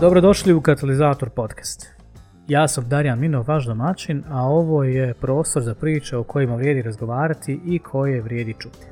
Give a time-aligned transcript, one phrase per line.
[0.00, 1.86] Dobrodošli u Katalizator podcast.
[2.48, 6.82] Ja sam Darijan Minov, vaš domaćin, a ovo je prostor za priče o kojima vrijedi
[6.82, 8.86] razgovarati i koje vrijedi čuti.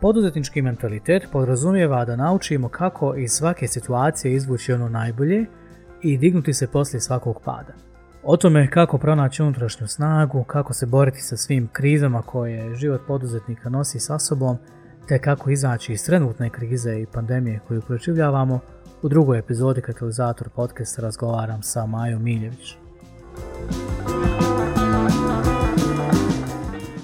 [0.00, 5.46] Poduzetnički mentalitet podrazumijeva da naučimo kako iz svake situacije izvući ono najbolje
[6.02, 7.72] i dignuti se poslije svakog pada.
[8.24, 13.68] O tome kako pronaći unutrašnju snagu, kako se boriti sa svim krizama koje život poduzetnika
[13.68, 14.58] nosi sa sobom,
[15.08, 18.60] te kako izaći iz trenutne krize i pandemije koju proživljavamo,
[19.02, 22.76] u drugoj epizodi Katalizator podcasta razgovaram sa Majom Miljević.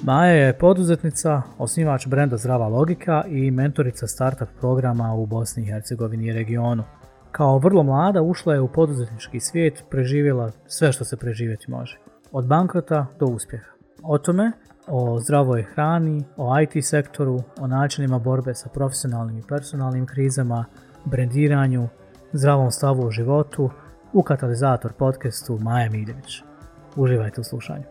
[0.03, 6.27] Maja je poduzetnica, osnivač brenda Zdrava logika i mentorica startup programa u Bosni i Hercegovini
[6.27, 6.85] i regionu.
[7.33, 11.99] Kao vrlo mlada ušla je u poduzetnički svijet, preživjela sve što se preživjeti može.
[12.33, 13.71] Od bankrota do uspjeha.
[14.03, 14.53] O tome,
[14.87, 20.65] o zdravoj hrani, o IT sektoru, o načinima borbe sa profesionalnim i personalnim krizama,
[21.05, 21.89] brendiranju,
[22.33, 23.71] zdravom stavu u životu,
[24.13, 26.43] u Katalizator podcastu Maja Miljević.
[26.97, 27.85] Uživajte u slušanju.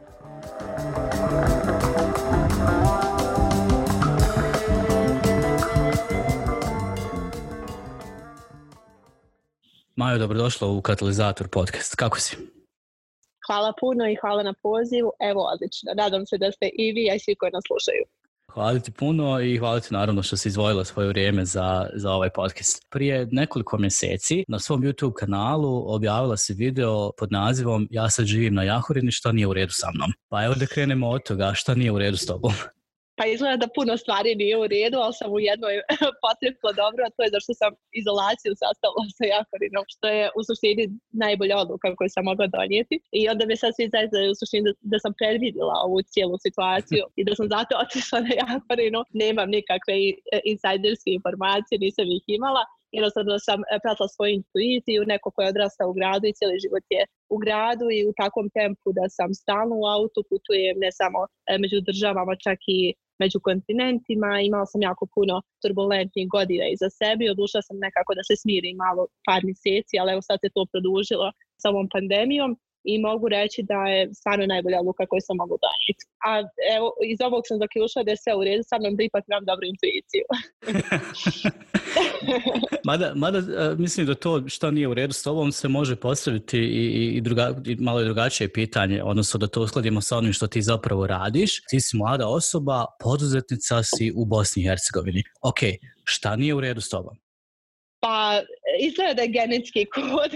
[9.95, 11.95] Majo, dobrodošla u Katalizator podcast.
[11.95, 12.62] Kako si?
[13.47, 15.11] Hvala puno i hvala na pozivu.
[15.29, 15.91] Evo, odlično.
[15.95, 18.03] Nadam se da ste i vi, a i svi koji nas slušaju.
[18.53, 22.29] Hvala ti puno i hvala ti naravno što si izvojila svoje vrijeme za, za ovaj
[22.29, 22.87] podcast.
[22.89, 28.53] Prije nekoliko mjeseci na svom YouTube kanalu objavila si video pod nazivom Ja sad živim
[28.53, 30.11] na Jahorini, što nije u redu sa mnom.
[30.29, 32.51] Pa evo da krenemo od toga, šta nije u redu s tobom?
[33.23, 35.75] Pa izgleda da puno stvari nije u redu, ali sam u jednoj
[36.23, 37.71] potrepla dobro, a to je zašto sam
[38.01, 40.83] izolaciju sastavila sa Jakorinom, što je u suštini
[41.23, 42.95] najbolja odluka koju sam mogla donijeti.
[43.19, 47.03] I onda mi sad svi zaista u suštini da, da sam predvidjela ovu cijelu situaciju
[47.19, 48.99] i da sam zato otišla na Jakorinu.
[49.23, 49.95] Nemam nikakve
[50.51, 52.63] insajderske informacije, nisam ih imala
[52.97, 56.85] jednostavno sam e, pratila svoju intuiciju, neko ko je odrastao u gradu i cijeli život
[56.95, 57.03] je
[57.35, 61.57] u gradu i u takvom tempu da sam stalno u autu, putujem ne samo e,
[61.63, 62.79] među državama, čak i
[63.21, 68.23] među kontinentima, imala sam jako puno turbulentnih godina iza sebe i odlučila sam nekako da
[68.23, 71.27] se smirim malo par mjeseci, ali evo sad se to produžilo
[71.61, 72.51] sa ovom pandemijom
[72.83, 76.03] i mogu reći da je stvarno najbolja odluka koju sam mogu donijeti.
[76.27, 76.29] A
[76.75, 79.45] evo, iz ovog sam zaključila da je sve u redu sa mnom, da ipak imam
[79.49, 80.25] dobru intuiciju.
[82.89, 86.59] mada, mada e, mislim da to što nije u redu s tobom se može postaviti
[86.59, 90.47] i, i, druga, i malo je drugačije pitanje, odnosno da to uskladimo sa onim što
[90.47, 91.61] ti zapravo radiš.
[91.69, 95.23] Ti si mlada osoba, poduzetnica si u Bosni i Hercegovini.
[95.41, 95.59] Ok,
[96.03, 97.17] šta nije u redu s tobom?
[97.99, 98.41] Pa
[98.87, 100.31] izgleda da je genetski kod.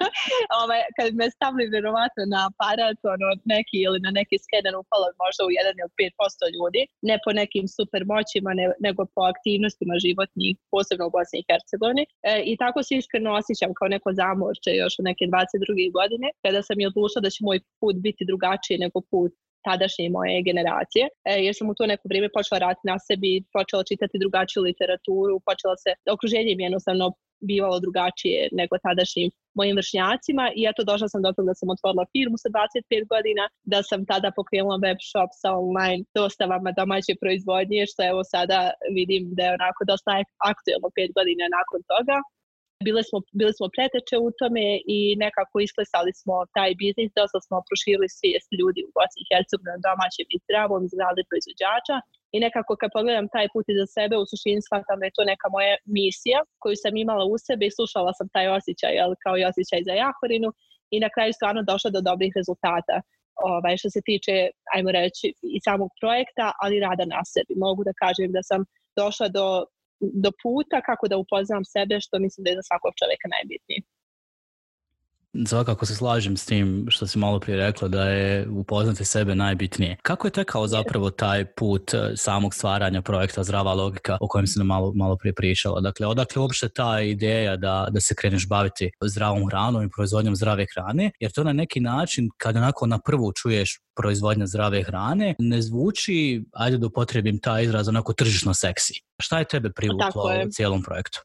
[0.62, 5.40] ovaj, kad me stavili vjerovatno na aparat, ono, neki ili na neki skener upalo možda
[5.46, 6.80] u 1 ili 5% ljudi,
[7.10, 12.04] ne po nekim super moćima, ne, nego po aktivnostima životnih, posebno u Bosni i Hercegovini.
[12.30, 15.92] E, I tako se iskreno osjećam kao neko zamorče još u neke 22.
[15.98, 19.32] godine, kada sam je odlučila da će moj put biti drugačiji nego put
[19.68, 23.82] tadašnje moje generacije, e, jer sam u to neko vrijeme počela raditi na sebi, počela
[23.90, 27.06] čitati drugačiju literaturu, počela se, okruženje mi jednostavno
[27.40, 32.04] bivalo drugačije nego tadašnjim mojim vršnjacima i eto došla sam do toga da sam otvorila
[32.14, 37.80] firmu sa 25 godina, da sam tada pokrenula web shop sa online dostavama domaće proizvodnje,
[37.90, 38.58] što evo sada
[38.98, 40.10] vidim da je onako dosta
[40.52, 42.16] aktuelno 5 godina nakon toga.
[42.86, 44.66] Bile smo, bili smo preteče u tome
[44.96, 49.74] i nekako isklesali smo taj biznis, dosta smo proširili svijest ljudi u Bosni i Hercegovini
[49.76, 51.96] na domaćem i zdravom izgradili proizvođača
[52.36, 55.46] i nekako kad pogledam taj put iza sebe, u suštini shvatam da je to neka
[55.56, 59.46] moja misija koju sam imala u sebi i slušala sam taj osjećaj, jel, kao i
[59.50, 60.48] osjećaj za Jahorinu
[60.94, 62.96] i na kraju stvarno došla do dobrih rezultata.
[63.50, 64.34] Ovaj, što se tiče,
[64.74, 65.26] ajmo reći,
[65.56, 67.52] i samog projekta, ali rada na sebi.
[67.66, 68.60] Mogu da kažem da sam
[69.00, 69.46] došla do
[70.00, 73.80] do puta kako da upoznam sebe, što mislim da je za svakog čovjeka najbitnije.
[75.46, 79.96] Svakako se slažem s tim što si malo prije rekla da je upoznati sebe najbitnije.
[80.02, 84.58] Kako je tekao zapravo taj put e, samog stvaranja projekta Zdrava logika o kojem si
[84.58, 85.80] nam malo, malo prije pričala?
[85.80, 90.66] Dakle, odakle uopšte ta ideja da, da se kreneš baviti zdravom hranom i proizvodnjom zdrave
[90.74, 91.10] hrane?
[91.20, 96.44] Jer to na neki način, kad onako na prvu čuješ proizvodnja zdrave hrane, ne zvuči,
[96.52, 98.94] ajde da upotrebim taj izraz, onako tržišno seksi.
[99.22, 101.20] Šta je tebe privuklo u cijelom projektu?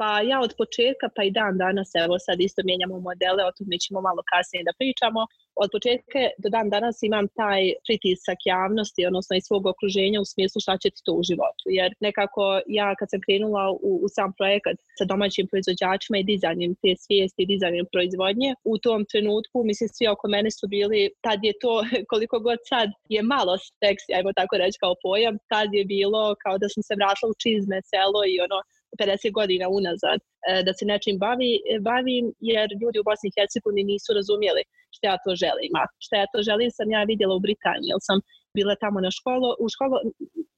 [0.00, 3.76] Pa ja od početka pa i dan danas, evo sad isto mijenjamo modele, o tome
[3.84, 5.20] ćemo malo kasnije da pričamo.
[5.62, 10.58] Od početka do dan danas imam taj pritisak javnosti, odnosno i svog okruženja u smislu
[10.64, 11.64] šta će ti to u životu.
[11.78, 12.42] Jer nekako
[12.80, 17.42] ja kad sam krenula u, u sam projekat sa domaćim proizvođačima i dizanjem te svijesti
[17.42, 21.74] i dizanjem proizvodnje, u tom trenutku, mislim, svi oko mene su bili, tad je to,
[22.12, 26.54] koliko god sad je malo seksi, ajmo tako reći kao pojam, tad je bilo kao
[26.62, 28.58] da sam se vratila u čizme, selo i ono,
[29.00, 31.52] 50 godina unazad e, da se nečim bavi,
[31.88, 34.62] bavim jer ljudi u Bosni i Hercegovini nisu razumjeli
[34.94, 35.72] šta ja to želim.
[35.80, 38.18] A šta ja to želim sam ja vidjela u Britaniji, jer sam
[38.58, 39.94] bila tamo na školu, u školu,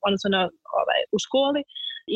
[0.06, 0.42] odnosno na,
[0.80, 1.62] ovaj, u školi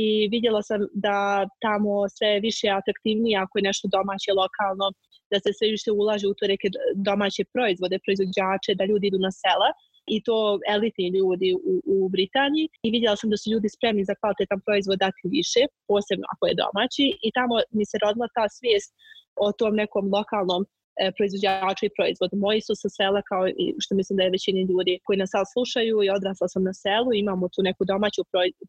[0.03, 1.19] i vidjela sam da
[1.67, 4.87] tamo sve više atraktivnije ako je nešto domaće, lokalno,
[5.31, 6.69] da se sve više ulaže u to neke
[7.09, 9.69] domaće proizvode, proizvođače, da ljudi idu na sela
[10.07, 14.15] i to elitni ljudi u, u Britaniji i vidjela sam da su ljudi spremni za
[14.21, 18.91] kvalitetan proizvod dati više, posebno ako je domaći i tamo mi se rodila ta svijest
[19.47, 22.31] o tom nekom lokalnom e, proizvođaču i proizvod.
[22.47, 25.45] Moji su sa sela kao i što mislim da je većini ljudi koji nas sad
[25.55, 28.23] slušaju i odrasla sam na selu, imamo tu neku domaću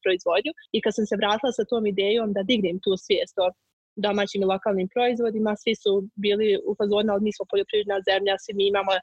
[0.04, 3.48] proizvodnju i kad sam se vratila sa tom idejom da dignem tu svijest o
[3.96, 8.54] domaćim i lokalnim proizvodima, svi su bili u fazonu, ali mi smo poljoprivredna zemlja, svi
[8.54, 9.02] mi imamo e,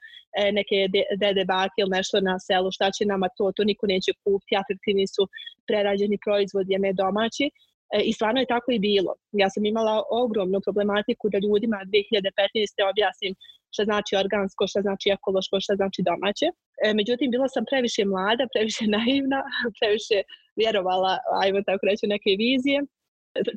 [0.59, 0.77] neke
[1.23, 5.07] dede bake ili nešto na selu, šta će nama to, to niko neće kupiti, atraktivni
[5.15, 5.23] su
[5.69, 7.47] prerađeni proizvodi, a ne domaći.
[7.95, 9.13] E, I stvarno je tako i bilo.
[9.43, 12.91] Ja sam imala ogromnu problematiku da ljudima 2015.
[12.93, 13.33] objasnim
[13.73, 16.47] šta znači organsko, šta znači ekološko, šta znači domaće.
[16.85, 19.41] E, međutim, bila sam previše mlada, previše naivna,
[19.79, 20.19] previše
[20.61, 21.13] vjerovala,
[21.43, 22.79] ajmo tako reći, neke vizije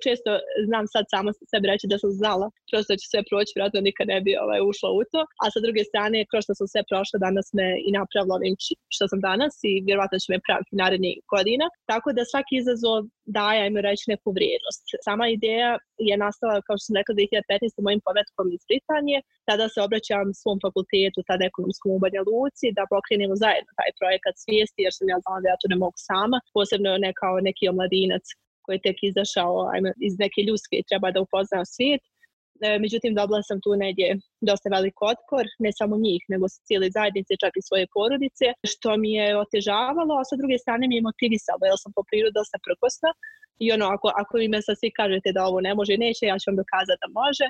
[0.06, 0.32] često
[0.68, 4.06] znam sad samo sebi reći da sam znala prosto da će sve proći, vjerojatno nikad
[4.14, 7.18] ne bi ovaj, ušla u to, a sa druge strane, kroz što sam sve prošla,
[7.28, 8.56] danas me i napravila ovim
[8.96, 11.66] što sam danas i vjerovatno će me praviti naredni godina.
[11.92, 13.00] Tako da svaki izazov
[13.38, 14.84] daje, ajmo reći, neku vrijednost.
[15.08, 15.72] Sama ideja
[16.10, 17.86] je nastala, kao što sam rekla, 2015.
[17.86, 19.20] mojim povetkom iz Britanije.
[19.50, 24.36] Tada se obraćam svom fakultetu, tada ekonomskom u Banja Luci, da pokrenemo zajedno taj projekat
[24.44, 27.64] svijesti, jer sam ja znala da ja to ne mogu sama, posebno ne kao neki
[27.74, 28.26] omladinac
[28.66, 32.04] koji je tek izašao ajme, iz neke ljuske i treba da upozna svijet.
[32.62, 34.08] E, međutim, dobila sam tu negdje
[34.50, 39.12] dosta velik otpor, ne samo njih, nego cijele zajednice, čak i svoje porodice, što mi
[39.20, 43.12] je otežavalo, a sa druge strane mi je motivisalo, jer sam po prirodu dosta prkosna
[43.64, 46.38] i ono, ako, ako vi me sad svi kažete da ovo ne može neće, ja
[46.40, 47.48] ću vam dokazati da može.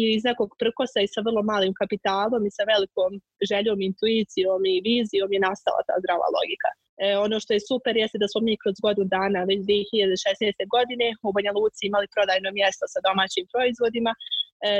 [0.00, 3.10] I iz nekog prkosa i sa vrlo malim kapitalom i sa velikom
[3.50, 6.70] željom, intuicijom i vizijom je nastala ta zdrava logika.
[7.04, 10.72] E, ono što je super jeste da smo mi kroz godinu dana, već 2016.
[10.74, 14.12] godine, u Banja Luci imali prodajno mjesto sa domaćim proizvodima.
[14.14, 14.18] E,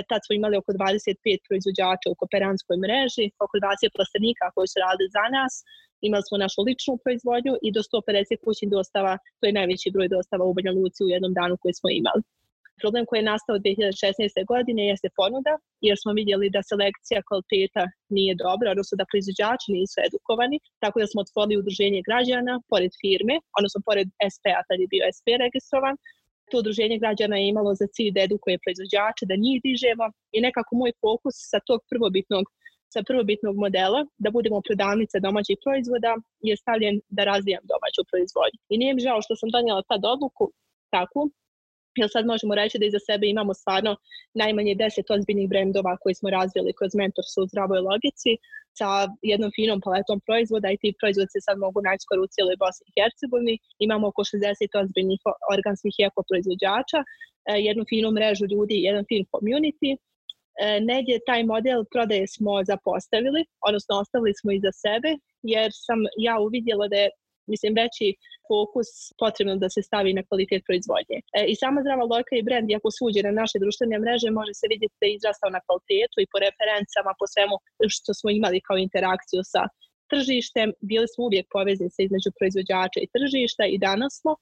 [0.08, 5.08] tad smo imali oko 25 proizvođača u kooperanskoj mreži, oko 20 plastenika koji su radili
[5.16, 5.52] za nas.
[6.08, 10.44] Imali smo našu ličnu proizvodnju i do 150 kućnih dostava, to je najveći broj dostava
[10.46, 12.22] u Banja Luci u jednom danu koji smo imali.
[12.82, 14.46] Problem koji je nastao 2016.
[14.52, 15.54] godine jeste ponuda,
[15.88, 17.84] jer smo vidjeli da selekcija kvaliteta
[18.16, 23.34] nije dobra, odnosno da proizvođači nisu edukovani, tako da smo otvorili udruženje građana pored firme,
[23.58, 25.96] odnosno pored SP-a, tad je bio SP registrovan,
[26.50, 30.70] to udruženje građana je imalo za cilj da edukuje proizvođače, da njih dižemo i nekako
[30.80, 32.44] moj fokus sa tog prvobitnog
[32.94, 36.12] sa prvobitnog modela, da budemo prodavnice domaćih proizvoda,
[36.48, 38.58] je stavljen da razvijam domaću proizvodnju.
[38.72, 40.44] I nije mi žao što sam donijela tad odluku
[40.96, 41.22] takvu,
[42.00, 43.92] jer sad možemo reći da iza sebe imamo stvarno
[44.42, 48.32] najmanje deset ozbiljnih brendova koji smo razvili kroz mentorstvo u zdravoj logici
[48.78, 48.88] sa
[49.32, 52.84] jednom finom paletom proizvoda i ti proizvodi se sad mogu naći skoro u cijeloj Bosni
[52.88, 53.54] i Hercegovini.
[53.86, 55.20] Imamo oko 60 ozbiljnih
[55.54, 57.06] organskih i eko proizvođača, e,
[57.68, 59.90] jednu finu mrežu ljudi, jedan fin community.
[59.94, 59.98] E,
[60.90, 65.10] negdje taj model prodaje smo zapostavili, odnosno ostavili smo iza sebe,
[65.54, 67.08] jer sam ja uvidjela da je
[67.52, 68.06] mislim, veći
[68.48, 68.88] fokus
[69.22, 71.18] potrebno da se stavi na kvalitet proizvodnje.
[71.38, 74.66] E, I sama zdrava lojka i brand, iako suđe na naše društvene mreže, može se
[74.72, 77.56] vidjeti da je izrastao na kvalitetu i po referencama, po svemu
[77.94, 79.62] što smo imali kao interakciju sa
[80.12, 80.68] tržištem.
[80.90, 84.32] Bili smo uvijek poveznice između proizvođača i tržišta i danas smo.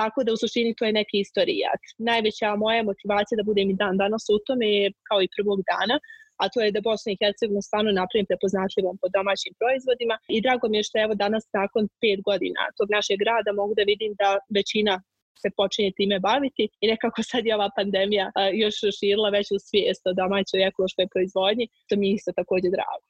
[0.00, 1.82] Tako da u suštini to je neki istorijat.
[2.10, 5.96] Najveća moja motivacija da budem i dan danas u tome je kao i prvog dana
[6.42, 10.66] a to je da Bosna i Hercegovina stvarno napravim prepoznatljivom po domaćim proizvodima i drago
[10.68, 14.28] mi je što evo danas nakon pet godina tog našeg grada mogu da vidim da
[14.58, 14.94] većina
[15.42, 18.26] se počinje time baviti i nekako sad je ova pandemija
[18.62, 23.04] još širila veću svijest o domaćoj ekološkoj proizvodnji, to mi isto također drago.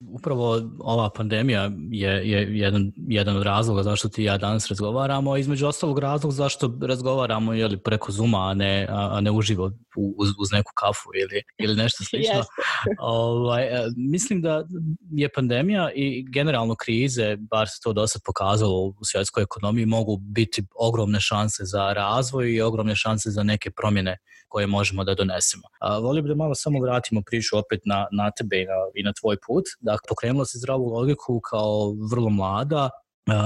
[0.00, 5.38] Upravo ova pandemija je, je jedan, jedan od razloga zašto ti ja danas razgovaramo, a
[5.38, 10.52] između ostalog razlog zašto razgovaramo jeli, preko Zuma, a ne, a ne uživo uz, uz
[10.52, 12.44] neku kafu ili, ili nešto slično.
[12.98, 14.64] ovaj, e, mislim da
[15.10, 20.16] je pandemija i generalno krize, bar se to do sad pokazalo u svjetskoj ekonomiji, mogu
[20.16, 24.16] biti ogromne šanse za razvoj i ogromne šanse za neke promjene
[24.48, 25.62] koje možemo da donesemo.
[25.80, 29.02] A, volio bih da malo samo vratimo priču opet na, na tebe i na, i
[29.02, 29.64] na tvoj put.
[29.86, 32.90] Dakle, pokrenula si zdravu logiku kao vrlo mlada,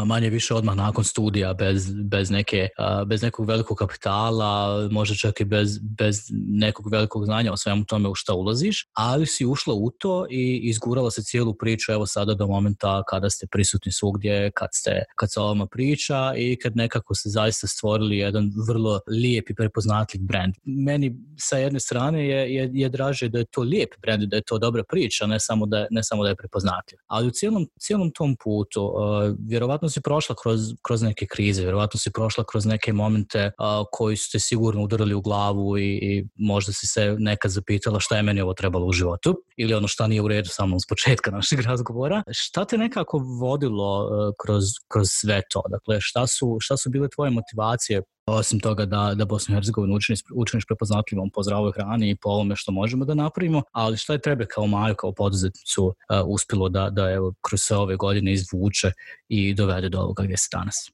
[0.07, 2.69] manje više odmah nakon studija bez, bez, neke,
[3.07, 6.17] bez nekog velikog kapitala, možda čak i bez, bez
[6.49, 10.61] nekog velikog znanja o svemu tome u šta ulaziš, ali si ušla u to i
[10.63, 15.33] izgurala se cijelu priču evo sada do momenta kada ste prisutni svugdje, kad, ste, kad
[15.33, 20.55] se ovama priča i kad nekako ste zaista stvorili jedan vrlo lijep i prepoznatljiv brand.
[20.65, 24.43] Meni sa jedne strane je, je, je draže da je to lijep brand, da je
[24.43, 26.99] to dobra priča, ne samo da, ne samo da je prepoznatljiv.
[27.07, 29.35] Ali u cijelom, cijelom tom putu, uh,
[29.71, 34.17] vjerovatno si prošla kroz, kroz neke krize, vjerovatno si prošla kroz neke momente uh, koji
[34.17, 38.23] su te sigurno udarali u glavu i, i možda si se nekad zapitala šta je
[38.23, 41.31] meni ovo trebalo u životu ili ono šta nije u redu sa mnom s početka
[41.39, 42.23] našeg razgovora.
[42.31, 45.63] Šta te nekako vodilo uh, kroz, kroz sve to?
[45.71, 49.95] Dakle, šta su, šta su bile tvoje motivacije osim toga da, da Bosnu i Hercegovinu
[49.97, 54.13] učiniš, učiniš prepoznatljivom po zdravoj hrani i po ovome što možemo da napravimo, ali šta
[54.13, 55.95] je tebe kao Maju, kao poduzetnicu uh,
[56.27, 58.93] uspilo da, da evo, kroz sve ove godine izvuče
[59.29, 60.91] i dovede do ovoga gdje se danas?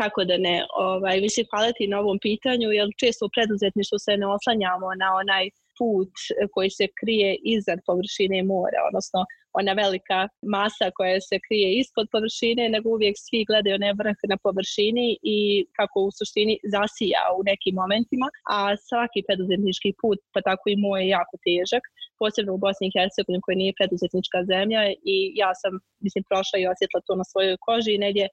[0.00, 0.56] kako da ne,
[0.88, 5.08] ovaj, mislim hvala ti na ovom pitanju, jer često u preduzetništvu se ne oslanjamo na
[5.22, 5.44] onaj
[5.78, 6.12] put
[6.54, 9.20] koji se krije iznad površine mora, odnosno
[9.52, 14.36] ona velika masa koja se krije ispod površine, nego uvijek svi gledaju ne vrh na
[14.44, 15.38] površini i
[15.78, 18.26] kako u suštini zasija u nekim momentima,
[18.56, 21.84] a svaki preduzetnički put, pa tako i moj, je jako težak
[22.22, 24.82] posebno u Bosni i Hercegovini koja nije preduzetnička zemlja
[25.14, 25.72] i ja sam
[26.04, 28.30] mislim prošla i osjetila to na svojoj koži i negdje e,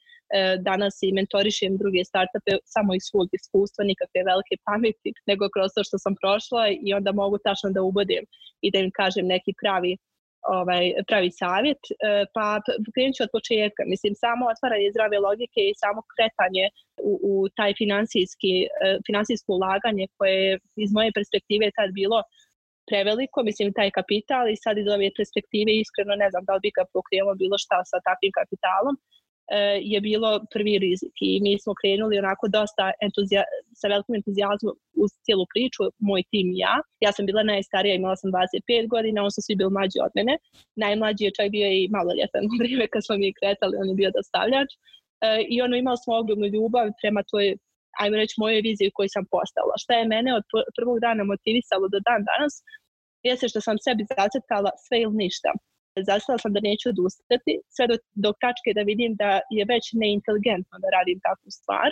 [0.69, 5.81] danas i mentorišem druge startupe samo iz svog iskustva, nikakve velike pameti, nego kroz to
[5.87, 8.23] što sam prošla i onda mogu tačno da ubodim
[8.65, 9.91] i da im kažem neki pravi
[10.57, 11.93] ovaj, pravi savjet, e,
[12.35, 12.45] pa
[12.93, 13.81] krenut ću od početka.
[13.93, 16.65] Mislim, samo otvaranje zdrave logike i samo kretanje
[17.09, 18.67] u, u taj finansijski, e,
[19.07, 20.53] finansijsko ulaganje koje je
[20.85, 22.19] iz moje perspektive tad bilo
[22.89, 26.71] preveliko, mislim taj kapital i sad iz ove perspektive iskreno ne znam da li bi
[26.77, 28.95] ga pokrijemo bilo šta sa takvim kapitalom
[29.81, 33.43] je bilo prvi rizik i mi smo krenuli onako dosta entuzija,
[33.79, 34.73] sa velikim entuzijazmom
[35.03, 36.75] uz cijelu priču, moj tim i ja.
[37.05, 40.33] Ja sam bila najstarija, imala sam 25 godina, on su svi bili mlađi od mene.
[40.83, 44.69] Najmlađi je čak bio i maloljetan vrijeme kad smo mi kretali, on je bio dostavljač.
[44.73, 44.77] E,
[45.53, 47.47] I ono imali smo ogromnu ljubav prema toj
[48.01, 49.75] ajmo reći, moje vizije koju sam postavila.
[49.83, 50.43] Šta je mene od
[50.77, 52.53] prvog dana motivisalo do dan danas,
[53.29, 55.49] jeste što sam sebi zacrtala sve ili ništa.
[56.09, 60.75] Zacrtala sam da neću odustati, sve do, do tačke da vidim da je već neinteligentno
[60.83, 61.89] da radim takvu stvar.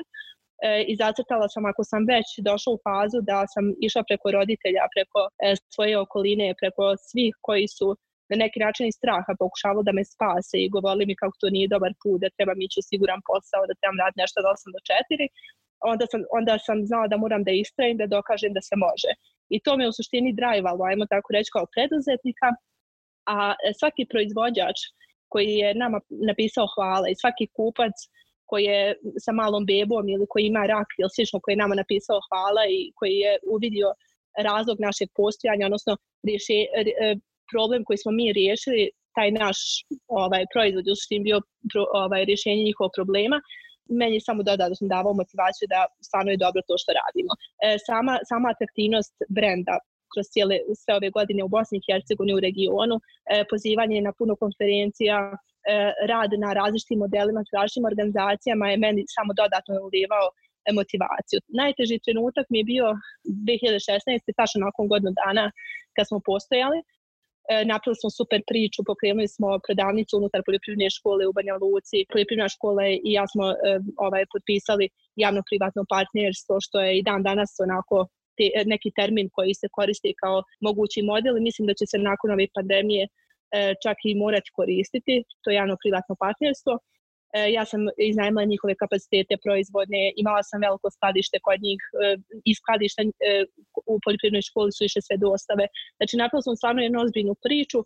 [0.68, 4.84] E, I zacrtala sam ako sam već došla u fazu da sam išla preko roditelja,
[4.96, 7.88] preko e, svoje okoline, preko svih koji su
[8.32, 11.74] na neki način iz straha pokušavali da me spase i govorili mi kako to nije
[11.76, 14.82] dobar put, da trebam ići u siguran posao, da trebam raditi nešto od 8 do
[14.90, 15.56] 4
[15.92, 19.12] onda sam, onda sam znala da moram da istrajim, da dokažem da se može.
[19.56, 22.48] I to me u suštini drajvalo, ajmo tako reći, kao preduzetnika,
[23.26, 24.78] a e, svaki proizvođač
[25.30, 27.96] koji je nama napisao hvala i svaki kupac
[28.50, 32.20] koji je sa malom bebom ili koji ima rak ili slično koji je nama napisao
[32.28, 33.90] hvala i koji je uvidio
[34.50, 35.94] razlog našeg postojanja, odnosno
[36.28, 37.16] rješe, e,
[37.54, 38.84] problem koji smo mi riješili,
[39.16, 39.58] taj naš
[40.08, 41.40] ovaj proizvod u suštini bio
[41.72, 43.38] pro, ovaj rješenje njihovog problema,
[44.02, 47.32] meni samo dodatno davao motivaciju da stvarno je dobro to što radimo.
[47.66, 49.76] E, sama, sama atraktivnost brenda
[50.16, 53.04] kroz cijele, sve ove godine u Bosni i Hercegovini u regionu, e,
[53.52, 55.36] pozivanje na puno konferencija, e,
[56.12, 60.28] rad na različitim modelima, različitim organizacijama je meni samo dodatno ulivao
[60.80, 61.40] motivaciju.
[61.62, 62.88] Najteži trenutak mi je bio
[63.24, 64.34] 2016.
[64.40, 65.46] tačno nakon godinu dana
[65.96, 66.80] kad smo postojali,
[67.50, 72.06] E, napravili smo super priču, pokrenuli smo prodavnicu unutar poljoprivredne škole u Banja Luci.
[72.12, 73.56] Poljoprivredna škola i ja smo e,
[74.06, 74.86] ovaj, potpisali
[75.24, 77.98] javno-privatno partnerstvo, što je i dan danas onako
[78.38, 82.32] te, neki termin koji se koristi kao mogući model i mislim da će se nakon
[82.32, 86.74] ove pandemije e, čak i morati koristiti to javno-privatno partnerstvo.
[87.38, 92.18] E, ja sam iznajmila njihove kapacitete proizvodne, imala sam veliko skladište kod njih, e,
[92.50, 93.02] i skladišta
[93.92, 95.66] u poljoprivrednoj školi su išle sve dostave.
[95.98, 97.80] Znači, napravila sam stvarno jednu ozbiljnu priču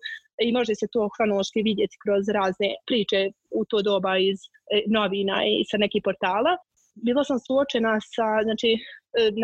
[0.45, 3.19] i može se to hronološki vidjeti kroz razne priče
[3.59, 4.39] u to doba iz
[4.97, 6.53] novina i sa nekih portala.
[6.95, 8.69] Bila sam suočena sa, znači,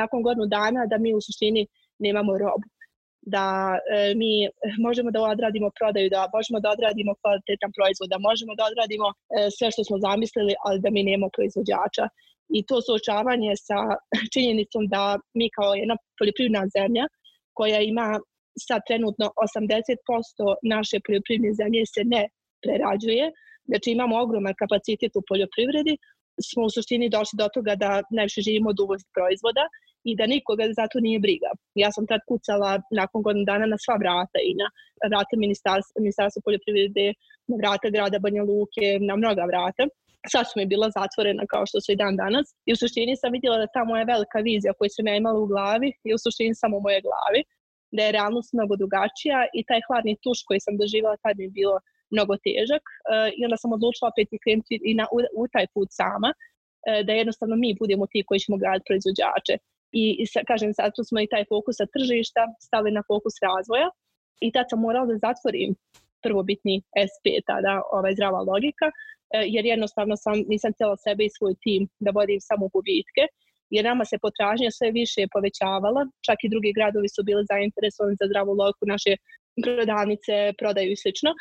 [0.02, 1.68] nakon godinu dana da mi u suštini
[2.00, 2.68] nemamo robu
[3.26, 3.46] da
[3.96, 4.32] e, mi
[4.86, 9.16] možemo da odradimo prodaju, da možemo da odradimo kvalitetan proizvod, da možemo da odradimo e,
[9.58, 12.06] sve što smo zamislili, ali da mi nemamo proizvođača.
[12.58, 13.80] I to suočavanje sa
[14.34, 15.04] činjenicom da
[15.38, 17.06] mi kao jedna poljoprivredna zemlja
[17.58, 18.08] koja ima
[18.68, 22.24] sad trenutno 80% naše poljoprivredne zemlje se ne
[22.64, 23.26] prerađuje,
[23.70, 25.94] znači imamo ogroman kapacitet u poljoprivredi,
[26.50, 29.66] smo u suštini došli do toga da najviše živimo od uvoznih proizvoda
[30.10, 31.50] i da nikoga za to nije briga.
[31.84, 34.68] Ja sam tad kucala nakon godinu dana na sva vrata i na
[35.10, 37.08] vrata ministarstva, ministarstva poljoprivrede,
[37.50, 39.84] na vrata grada Banja Luke, na mnoga vrata.
[40.34, 43.32] sad su mi bila zatvorena kao što su i dan danas i u suštini sam
[43.36, 46.56] vidjela da ta moja velika vizija koju sam ja imala u glavi je u suštini
[46.62, 47.42] samo u moje glavi,
[47.96, 51.56] da je realnost mnogo drugačija i taj hladni tuš koji sam doživjela tad mi je
[51.60, 51.76] bilo
[52.14, 55.66] mnogo težak uh, i onda sam odlučila opet i krenuti i na, u, u taj
[55.74, 59.56] put sama, uh, da jednostavno mi budemo ti koji ćemo graditi proizvođače.
[60.02, 63.36] I, i sa, kažem, sad tu smo i taj fokus sa tržišta stavili na fokus
[63.48, 63.90] razvoja
[64.46, 65.72] i tad sam morala da zatvorim
[66.26, 66.76] prvobitni
[67.12, 68.88] SP, tada ovaj, zdrava logika,
[69.34, 73.24] E, jer jednostavno sam, nisam htjela sebe i svoj tim da vodim samo gubitke,
[73.76, 78.26] jer nama se potražnja sve više povećavala, čak i drugi gradovi su bili zainteresovani za
[78.30, 79.12] zdravu loku, naše
[79.64, 81.32] prodavnice prodaju i slično,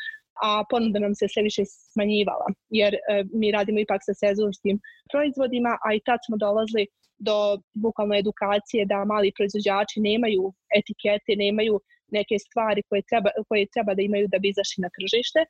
[0.43, 2.97] a ponuda nam se sve više smanjivala, jer e,
[3.33, 4.79] mi radimo ipak sa sezonskim
[5.11, 6.87] proizvodima, a i tad smo dolazili
[7.17, 7.35] do
[7.73, 11.75] bukvalno edukacije da mali proizvođači nemaju etikete, nemaju
[12.17, 15.41] neke stvari koje treba, koje treba da imaju da bi izašli na tržište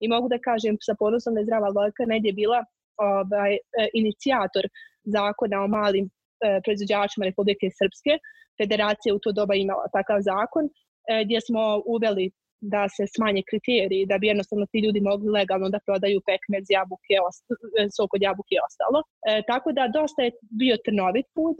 [0.00, 2.60] i mogu da kažem sa ponosom da je zdrava lojka negdje bila
[2.96, 3.60] ovaj, e,
[4.00, 4.64] inicijator
[5.04, 8.12] zakona o malim eh, proizvođačima Republike Srpske.
[8.60, 12.30] Federacija u to doba imala takav zakon eh, gdje smo uveli
[12.72, 17.16] da se smanje kriteriji, da bi jednostavno ti ljudi mogli legalno da prodaju pekmez, jabuke,
[17.96, 18.98] sok od jabuke i ostalo.
[19.30, 20.30] E, tako da dosta je
[20.62, 21.58] bio trnovit put.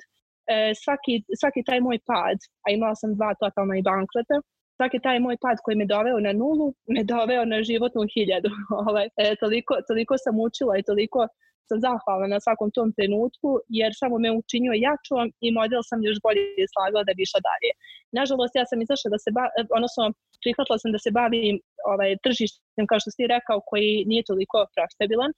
[0.55, 4.37] E, svaki, svaki taj moj pad, a imala sam dva totalna i bankrota,
[4.77, 8.51] svaki taj moj pad koji me doveo na nulu, me doveo na životnu hiljadu.
[8.89, 11.21] ovaj, e, toliko, toliko sam učila i toliko
[11.69, 16.19] sam zahvalna na svakom tom trenutku, jer samo me učinio jačom i model sam još
[16.27, 17.71] bolje slagala da bi išla dalje.
[18.19, 19.45] Nažalost, ja sam izašla da se, ba,
[19.79, 20.03] odnosno
[20.43, 21.55] prihvatila sam da se bavim
[21.93, 25.37] ovaj, tržištem, kao što si rekao, koji nije toliko profitabilan e,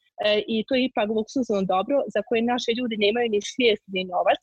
[0.55, 4.43] i to je ipak luksuzno dobro za koje naše ljudi nemaju ni svijest ni novac.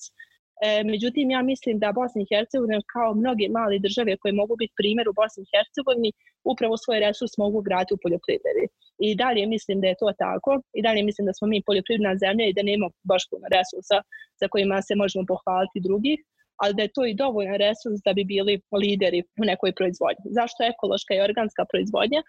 [0.65, 4.73] E, međutim, ja mislim da Bosna i Hercegovina kao mnoge male države koje mogu biti
[4.81, 6.11] primjer u Bosni i Hercegovini
[6.51, 8.65] upravo svoj resurs mogu graditi u poljoprivredi.
[9.05, 12.45] I dalje mislim da je to tako i dalje mislim da smo mi poljoprivredna zemlja
[12.47, 13.97] i da nema baš puno resursa
[14.41, 16.19] za kojima se možemo pohvaliti drugih,
[16.61, 18.53] ali da je to i dovoljan resurs da bi bili
[18.83, 20.25] lideri u nekoj proizvodnji.
[20.39, 22.21] Zašto ekološka i organska proizvodnja?
[22.23, 22.25] E,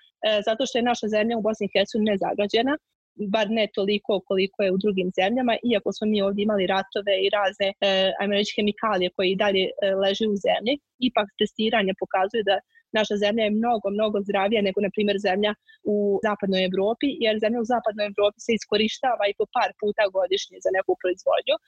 [0.48, 2.74] zato što je naša zemlja u Bosni i Hercegovini nezagađena
[3.16, 7.28] bar ne toliko koliko je u drugim zemljama, iako smo mi ovdje imali ratove i
[7.38, 10.74] razne, e, ajmo reći, hemikalije koje i dalje e, leže u zemlji,
[11.09, 12.57] ipak testiranje pokazuje da
[12.98, 15.53] naša zemlja je mnogo, mnogo zdravija nego, na primjer, zemlja
[15.92, 15.96] u
[16.27, 20.70] zapadnoj Evropi, jer zemlja u zapadnoj Evropi se iskorištava i po par puta godišnje za
[20.77, 21.62] neku proizvodnju, e,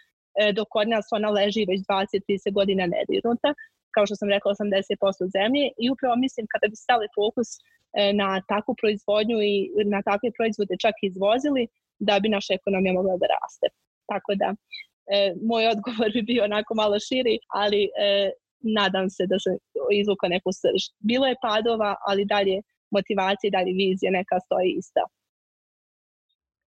[0.56, 3.50] dok kod nas ona leži već 20-30 godina nedirnuta,
[3.94, 5.64] kao što sam rekla 80% zemlje.
[5.82, 7.48] I upravo mislim kada bi stali fokus
[8.20, 9.54] na takvu proizvodnju i
[9.94, 13.66] na takve proizvode čak izvozili da bi naša ekonomija mogla da raste.
[14.12, 14.48] Tako da,
[15.14, 18.30] e, moj odgovor bi bio onako malo širi, ali e,
[18.78, 19.52] nadam se da se
[20.00, 20.82] izvuka neku srž.
[21.10, 22.56] Bilo je padova, ali dalje
[22.90, 25.04] motivacija i dalje vizija neka stoji ista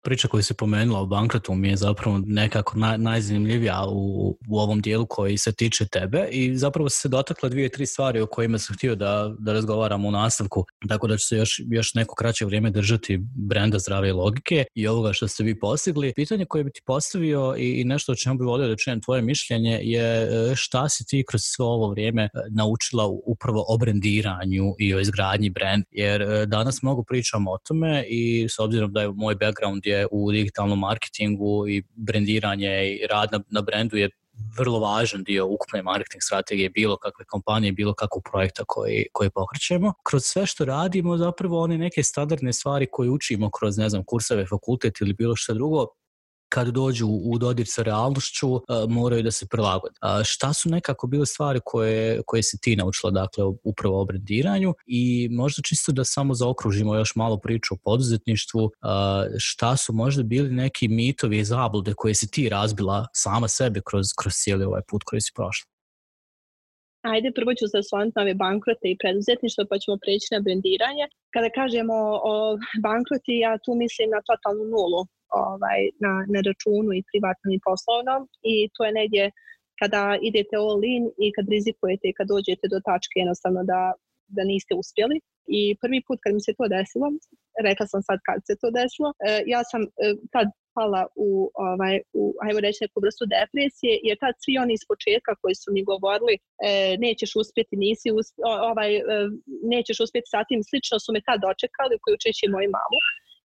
[0.02, 4.80] priča koju se pomenula o bankrotu mi je zapravo nekako naj, najzanimljivija u, u ovom
[4.80, 8.76] dijelu koji se tiče tebe i zapravo se dotakla dvije, tri stvari o kojima sam
[8.76, 12.70] htio da, da razgovaramo u nastavku, tako da ću se još, još neko kraće vrijeme
[12.70, 16.12] držati brenda zdrave logike i ovoga što ste vi postigli.
[16.16, 19.22] Pitanje koje bi ti postavio i, i nešto o čemu bi volio da čujem tvoje
[19.22, 24.74] mišljenje je e, šta si ti kroz svo ovo vrijeme e, naučila upravo o brendiranju
[24.78, 29.00] i o izgradnji brend, jer e, danas mnogo pričamo o tome i s obzirom da
[29.00, 34.10] je moj background je u digitalnom marketingu i brendiranje i rad na, na brendu je
[34.58, 39.92] vrlo važan dio ukupne marketing strategije bilo kakve kompanije, bilo kakvog projekta koji, koji pokrećemo.
[40.02, 44.46] Kroz sve što radimo, zapravo one neke standardne stvari koje učimo kroz, ne znam, kurseve,
[44.46, 45.86] fakultet ili bilo što drugo,
[46.52, 49.94] kad dođu u dodir sa realnošću uh, moraju da se prilagode.
[50.24, 55.28] Šta su nekako bile stvari koje, koje si ti naučila dakle upravo o brendiranju i
[55.30, 58.70] možda čisto da samo zaokružimo još malo priču o poduzetništvu, uh,
[59.38, 64.06] šta su možda bili neki mitovi i zablude koje si ti razbila sama sebe kroz,
[64.20, 65.70] kroz cijeli ovaj put koji si prošla?
[67.12, 71.04] Ajde, prvo ću se osvoniti na ove bankrote i preduzetništvo, pa ćemo preći na brendiranje.
[71.34, 71.96] Kada kažemo
[72.30, 72.34] o
[72.86, 78.14] bankroti, ja tu mislim na totalnu nulu ovaj, na, na računu i privatno i poslovno
[78.52, 79.24] i to je negdje
[79.80, 83.82] kada idete all in i kad rizikujete i kad dođete do tačke jednostavno da,
[84.36, 85.16] da niste uspjeli.
[85.58, 87.06] I prvi put kad mi se to desilo,
[87.68, 91.28] rekla sam sad kad se to desilo, eh, ja sam eh, tad pala u,
[91.68, 95.68] ovaj, u, ajmo reći, neku vrstu depresije, jer tad svi oni iz početka koji su
[95.74, 96.40] mi govorili e,
[97.06, 98.34] nećeš uspjeti, nisi usp,
[98.70, 99.02] ovaj, e,
[99.74, 102.98] nećeš uspjeti sa tim, slično su me tad dočekali, uključujući i moju mamu.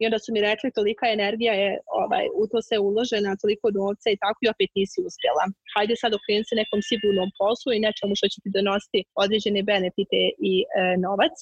[0.00, 1.70] I onda su mi rekli tolika energija je
[2.02, 5.44] ovaj, u to se uložena, toliko novca i tako i opet nisi uspjela.
[5.74, 10.20] Hajde sad okreni se nekom sigurnom poslu i nečemu što će ti donositi određene benefite
[10.50, 10.66] i e,
[11.06, 11.34] novac.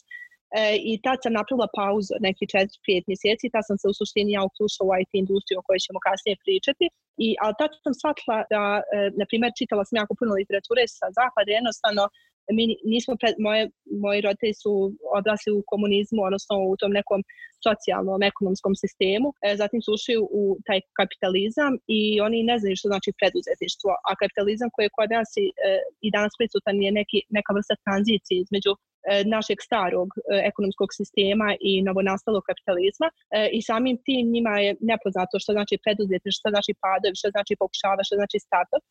[0.61, 4.43] E, I tad sam napravila pauzu neki 4-5 mjeseci, tad sam se u suštini ja
[4.49, 6.85] uključila u IT industriju o kojoj ćemo kasnije pričati.
[7.27, 11.07] I, ali tad sam shvatila da, e, na primjer, čitala sam jako puno literature sa
[11.19, 12.05] zapada, jednostavno
[12.53, 13.63] mi nismo, pred, moje,
[14.05, 14.73] moji roditelji su
[15.19, 17.21] odrasli u komunizmu, odnosno u tom nekom
[17.67, 22.89] socijalnom, ekonomskom sistemu, e, zatim su ušli u taj kapitalizam i oni ne znaju što
[22.93, 25.71] znači preduzetništvo, a kapitalizam koji je kod nas i, e,
[26.07, 28.73] i danas prisutan je neki, neka vrsta tranzicije između
[29.07, 33.15] E, našeg starog e, ekonomskog sistema i novonastalog kapitalizma e,
[33.59, 38.01] i samim tim njima je nepoznato što znači preduzetništvo, što znači padovi, što znači pokušava,
[38.07, 38.85] što znači startup.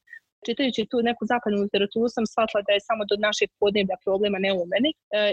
[0.45, 4.51] Čitajući tu neku zapadnu literaturu sam shvatila da je samo do našeg podneblja problema ne
[4.53, 4.91] u meni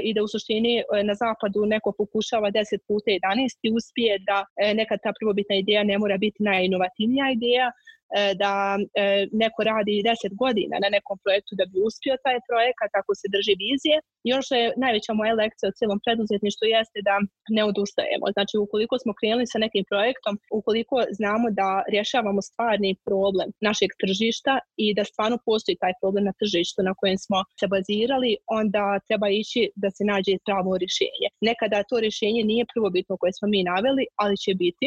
[0.09, 0.73] i da u suštini
[1.09, 4.39] na zapadu neko pokušava 10 puta 11 i uspije da
[4.81, 7.67] nekad ta prvobitna ideja ne mora biti najinovativnija ideja,
[8.02, 8.02] E,
[8.43, 13.13] da e, neko radi 10 godina na nekom projektu da bi uspio taj projekat, ako
[13.21, 13.97] se drži vizije.
[14.27, 17.17] I ono što je najveća moja lekcija o cijelom preduzetništvu jeste da
[17.57, 18.27] ne odustajemo.
[18.37, 24.53] Znači, ukoliko smo krenuli sa nekim projektom, ukoliko znamo da rješavamo stvarni problem našeg tržišta
[24.85, 29.29] i da stvarno postoji taj problem na tržištu na kojem smo se bazirali, onda treba
[29.43, 31.29] ići da se nađe pravo rješenje.
[31.49, 34.87] Nekada to rješenje nije prvobitno koje smo mi naveli, ali će biti.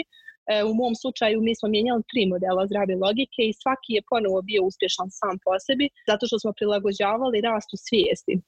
[0.54, 4.40] E, u mom slučaju mi smo mijenjali tri modela zdrave logike i svaki je ponovo
[4.50, 8.42] bio uspješan sam po sebi zato što smo prilagođavali rastu svijesti e,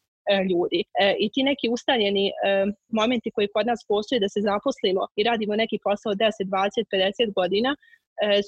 [0.50, 0.80] ljudi.
[1.04, 2.32] E, I ti neki ustaljeni e,
[3.00, 7.34] momenti koji kod nas postoje da se zaposlimo i radimo neki posao 10, 20, 50
[7.40, 7.78] godina e,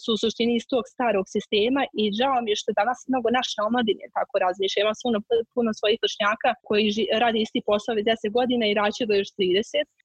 [0.02, 3.58] su u suštini iz tog starog sistema i žao mi je što danas mnogo naše
[3.68, 4.80] omladine tako razmišlja.
[4.82, 5.18] Ima puno,
[5.56, 9.64] puno svojih vršnjaka koji ži, radi isti posao 10 godina i raće do još 30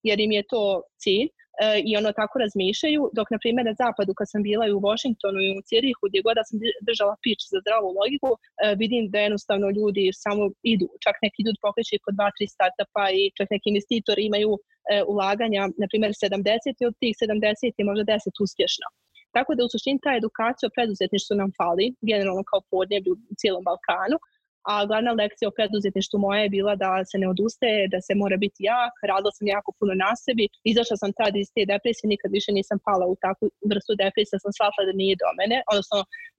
[0.08, 0.62] jer im je to
[1.02, 1.28] cilj
[1.62, 4.84] e, i ono tako razmišljaju, dok na primjer na zapadu kad sam bila i u
[4.88, 6.56] Washingtonu i u Cirihu gdje god da sam
[6.88, 8.40] držala pič za zdravu logiku, e,
[8.82, 10.42] vidim da jednostavno ljudi samo
[10.74, 14.62] idu, čak neki idu pokreći kod dva, tri startupa i čak neki investitori imaju e,
[15.12, 18.86] ulaganja, na primjer 70 i od tih 70 je možda 10 uspješno.
[19.36, 23.62] Tako da u suštini ta edukacija o preduzetništvu nam fali, generalno kao podneblju u cijelom
[23.68, 24.16] Balkanu,
[24.70, 28.36] a glavna lekcija o preduzetništvu moja je bila da se ne odustaje, da se mora
[28.44, 32.30] biti jak, radila sam jako puno na sebi, izašla sam tad iz te depresije, nikad
[32.38, 35.98] više nisam pala u takvu vrstu depresije, sam shvatila da nije do mene, odnosno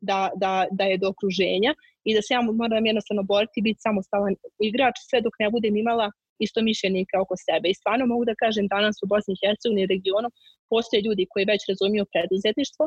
[0.10, 1.72] da, da, da je do okruženja
[2.08, 4.34] i da se ja moram jednostavno boriti biti samostalan
[4.70, 6.08] igrač sve dok ne budem imala
[6.46, 7.66] isto mišljenike oko sebe.
[7.70, 10.30] I stvarno mogu da kažem danas u Bosni i Hercegovini regionu
[10.72, 12.84] postoje ljudi koji već razumiju preduzetništvo,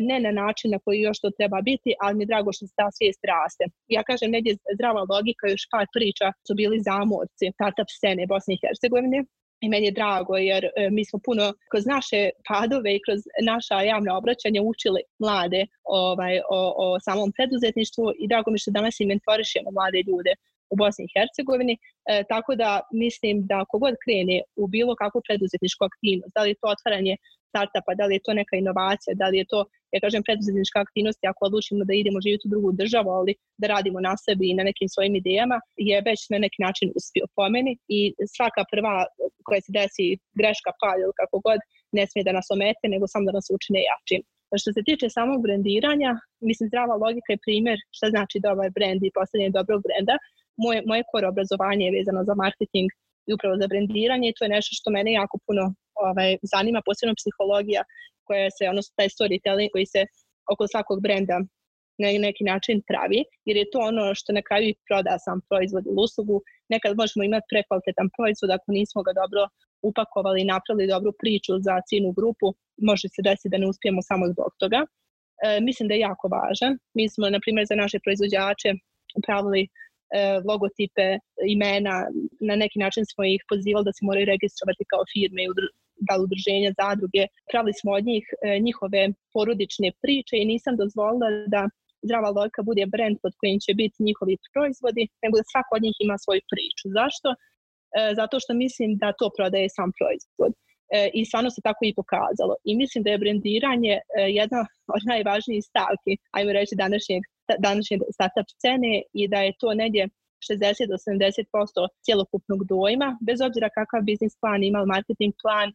[0.00, 2.74] ne na način na koji još to treba biti, ali mi je drago što se
[2.76, 3.64] ta svijest raste.
[3.96, 8.60] Ja kažem, negdje zdrava logika, još par priča su bili zamorci startup scene Bosne i
[8.62, 9.18] Hercegovine,
[9.60, 13.20] i meni je drago jer e, mi smo puno kroz naše padove i kroz
[13.52, 19.00] naša javna obraćanja učili mlade ovaj, o, o samom preduzetništvu i drago mi što danas
[19.00, 20.32] i mentorišemo mlade ljude
[20.72, 22.70] u Bosni i Hercegovini, e, tako da
[23.02, 27.14] mislim da kogod krene u bilo kakvu preduzetničku aktivnost, da li je to otvaranje
[27.56, 29.60] startupa, da li je to neka inovacija, da li je to,
[29.94, 33.98] ja kažem, preduzetnička aktivnost, ako odlučimo da idemo živjeti u drugu državu, ali da radimo
[34.08, 35.56] na sebi i na nekim svojim idejama,
[35.90, 38.00] je već na neki način uspio po meni i
[38.36, 38.94] svaka prva
[39.46, 40.06] koja se desi
[40.38, 41.60] greška, pa ili kako god,
[41.98, 44.22] ne smije da nas omete, nego samo da nas učine jačim.
[44.60, 46.10] Što se tiče samog brendiranja,
[46.48, 50.14] mislim zdrava logika je primjer šta znači dobar brend i postavljanje dobrog brenda.
[50.64, 52.88] Moje, moje core obrazovanje je vezano za marketing
[53.28, 55.64] i upravo za brendiranje i to je nešto što mene jako puno
[56.04, 57.82] ovaj, zanima, posebno psihologija
[58.26, 60.00] koja se, odnosno taj storytelling koji se
[60.52, 61.36] oko svakog brenda
[62.02, 66.02] na neki način pravi, jer je to ono što na kraju proda sam proizvod ili
[66.06, 66.36] uslugu.
[66.74, 69.42] Nekad možemo imati prekvalitetan proizvod ako nismo ga dobro
[69.88, 72.46] upakovali i napravili dobru priču za ciljnu grupu,
[72.88, 74.80] može se desiti da ne uspijemo samo zbog toga.
[74.86, 76.72] E, mislim da je jako važan.
[76.96, 78.70] Mi smo, na primjer, za naše proizvođače
[79.26, 79.68] pravili e,
[80.48, 81.06] logotipe,
[81.54, 81.96] imena,
[82.50, 85.52] na neki način smo ih pozivali da se moraju registrovati kao firme i
[86.06, 87.22] da li udruženja, zadruge.
[87.50, 89.02] Pravili smo od njih e, njihove
[89.34, 91.62] porodične priče i nisam dozvolila da
[92.06, 95.96] zdrava logika bude brand pod kojim će biti njihovi proizvodi, nego da svako od njih
[96.00, 96.86] ima svoju priču.
[96.98, 97.28] Zašto?
[97.32, 97.36] E,
[98.20, 100.52] zato što mislim da to prodaje sam proizvod.
[100.96, 102.54] E, I stvarno se tako i pokazalo.
[102.68, 104.02] I mislim da je brendiranje e,
[104.40, 104.60] jedna
[104.96, 107.22] od najvažnijih stavki, ajmo reći, današnjeg,
[107.68, 110.02] današnje startup scene i da je to negdje
[110.46, 115.68] 60 do 70% cjelokupnog dojma, bez obzira kakav biznis plan ima, marketing plan,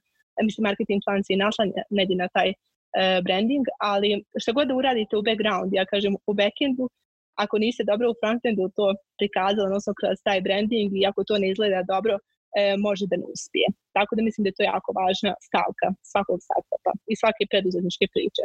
[0.48, 4.10] mislim marketing plan se i našla negdje na taj uh, branding, ali
[4.42, 6.86] što god da uradite u background, ja kažem u backendu,
[7.44, 8.86] ako niste dobro u frontendu to
[9.20, 12.14] prikazali, odnosno kroz taj branding i ako to ne izgleda dobro,
[12.60, 13.68] e, može da ne uspije.
[13.98, 18.44] Tako da mislim da je to jako važna stavka svakog startupa i svake preduzetničke priče.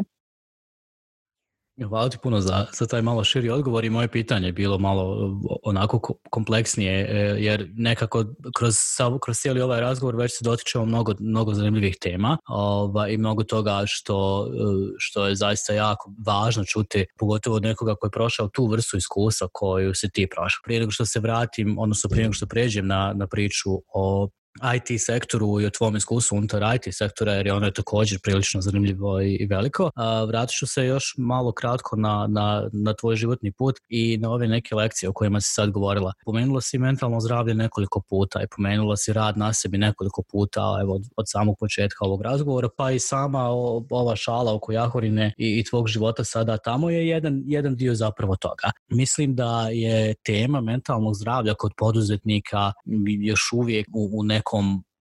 [1.84, 5.32] Hvala ti puno za, za taj malo širi odgovor i moje pitanje je bilo malo
[5.62, 8.24] onako kompleksnije e, jer nekako
[8.56, 8.76] kroz,
[9.24, 13.82] kroz cijeli ovaj razgovor već se dotičemo mnogo, mnogo zanimljivih tema ova, i mnogo toga
[13.86, 18.66] što, e, što je zaista jako važno čuti, pogotovo od nekoga koji je prošao tu
[18.66, 20.60] vrstu iskustva koju se ti prošao.
[20.64, 24.28] Prije nego što se vratim, odnosno prije nego što pređem na, na priču o
[24.76, 28.60] IT sektoru i o tvom iskustvu unutar IT sektora, jer je ono je također prilično
[28.60, 29.90] zanimljivo i veliko.
[30.28, 34.48] Vratit ću se još malo kratko na, na, na tvoj životni put i na ove
[34.48, 36.12] neke lekcije o kojima si sad govorila.
[36.24, 40.94] Pomenula si mentalno zdravlje nekoliko puta i pomenula si rad na sebi nekoliko puta evo,
[40.94, 43.48] od, od samog početka ovog razgovora, pa i sama
[43.90, 48.36] ova šala oko Jahorine i, i tvog života sada tamo je jedan, jedan dio zapravo
[48.36, 48.70] toga.
[48.90, 52.72] Mislim da je tema mentalnog zdravlja kod poduzetnika
[53.20, 54.45] još uvijek u, u nekom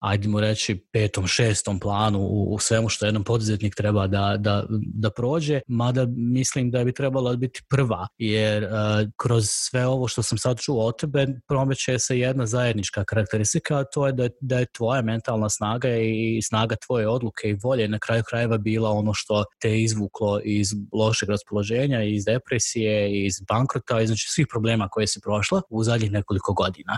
[0.06, 5.10] ajdemo reći, petom, šestom planu u, u svemu što jedan poduzetnik treba da, da, da
[5.10, 8.70] prođe, mada mislim da bi trebala biti prva, jer uh,
[9.18, 13.84] kroz sve ovo što sam sad čuo od tebe promeće se jedna zajednička karakteristika, a
[13.84, 18.00] to je da, da je tvoja mentalna snaga i snaga tvoje odluke i volje na
[18.00, 24.08] kraju krajeva bila ono što te izvuklo iz lošeg raspoloženja, iz depresije, iz bankrota, iz
[24.08, 26.98] znači svih problema koje si prošla u zadnjih nekoliko godina.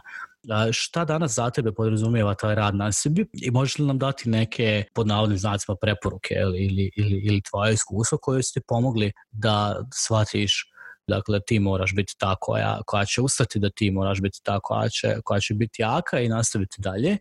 [0.72, 4.84] Šta danas za tebe podrazumijeva taj rad na sebi i možeš li nam dati neke
[4.94, 10.72] pod navodnim znacima preporuke ili, ili, ili, ili tvoje iskustvo koje ste pomogli da shvatiš
[11.08, 14.90] Dakle, ti moraš biti ta koja, koja će ustati, da ti moraš biti ta koja
[14.90, 17.18] će, koja će biti jaka i nastaviti dalje.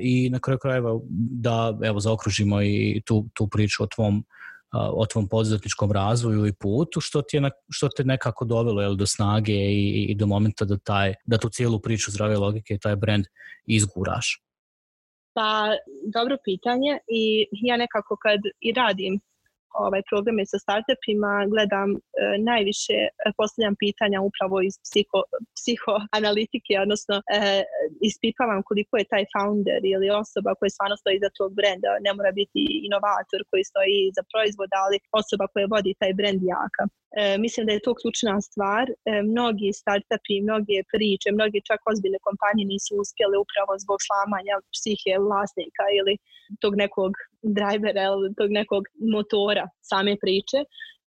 [0.00, 0.90] I na kraju krajeva
[1.30, 4.24] da evo, zaokružimo i tu, tu priču o tvom
[4.72, 9.06] o tvom poduzetničkom razvoju i putu, što, ti je što te nekako dovelo jel, do
[9.06, 12.96] snage i, i do momenta da, taj, da tu cijelu priču zdrave logike i taj
[12.96, 13.24] brand
[13.66, 14.42] izguraš?
[15.34, 15.76] Pa,
[16.14, 19.20] dobro pitanje i ja nekako kad i radim
[19.86, 21.98] ovaj programe sa startupima gledam e,
[22.50, 25.20] najviše e, postavljam pitanja upravo iz psiho,
[25.58, 27.22] psihoanalitike, odnosno e,
[28.08, 32.30] ispitavam koliko je taj founder ili osoba koja stvarno stoji iza tog brenda, ne mora
[32.40, 36.84] biti inovator koji stoji za proizvod, ali osoba koja vodi taj brend jaka.
[37.20, 38.84] E, mislim da je to ključna stvar.
[38.90, 38.94] E,
[39.32, 45.84] mnogi startupi, mnoge priče, mnogi čak ozbiljne kompanije nisu uspjele upravo zbog slamanja psihe vlasnika
[45.98, 46.14] ili
[46.62, 48.04] tog nekog drivera,
[48.38, 50.58] tog nekog motora same priče.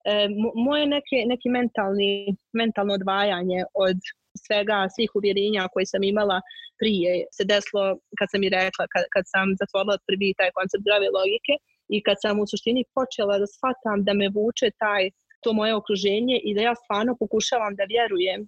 [0.06, 0.28] E,
[0.68, 3.98] moje neke, neki mentalni, mentalno odvajanje od
[4.46, 6.42] svega, svih uvjerenja koje sam imala
[6.80, 7.86] prije se desilo
[8.20, 11.54] kad sam i rekla, kad, kad sam zatvorila prvi taj koncept zdrave logike
[11.96, 15.04] i kad sam u suštini počela da shvatam da me vuče taj
[15.44, 18.40] to moje okruženje i da ja stvarno pokušavam da vjerujem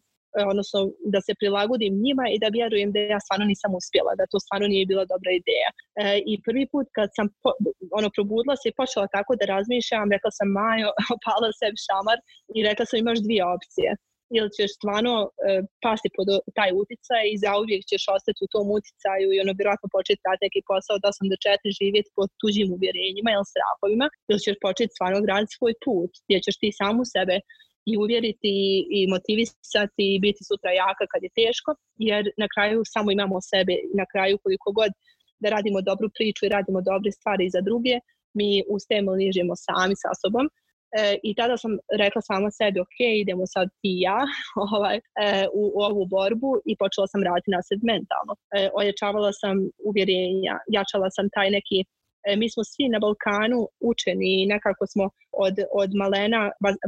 [0.52, 0.80] odnosno
[1.14, 4.68] da se prilagodim njima i da vjerujem da ja stvarno nisam uspjela, da to stvarno
[4.74, 5.70] nije bila dobra ideja.
[5.74, 7.50] E, I prvi put kad sam po,
[8.00, 12.18] ono probudila se i počela tako da razmišljam, rekla sam Majo, opala sebi šamar
[12.56, 13.90] i rekla sam imaš dvije opcije
[14.38, 15.30] ili ćeš stvarno e,
[15.86, 20.26] pasti pod taj uticaj i zauvijek ćeš ostati u tom uticaju i ono vjerojatno početi
[20.28, 24.56] raditi neki posao da sam do četiri živjeti pod tuđim uvjerenjima ili strahovima ili ćeš
[24.66, 27.36] početi stvarno graditi svoj put gdje ćeš ti samu sebe
[27.92, 28.56] i uvjeriti
[28.98, 31.72] i motivisati i biti sutra jaka kad je teško,
[32.10, 34.92] jer na kraju samo imamo sebe i na kraju koliko god
[35.42, 37.96] da radimo dobru priču i radimo dobre stvari za druge,
[38.38, 40.46] mi ustajemo ližemo sami sa sobom.
[41.00, 41.72] E, I tada sam
[42.04, 44.22] rekla sama sebi, ok, idemo sad ti i ja
[44.76, 45.02] ovaj, e,
[45.60, 48.34] u, u ovu borbu i počela sam raditi na sebe mentalno.
[48.58, 49.56] E, ojačavala sam
[49.90, 51.80] uvjerenja, jačala sam taj neki
[52.36, 53.60] mi smo svi na Balkanu
[53.92, 56.42] učeni i nekako smo od, od malena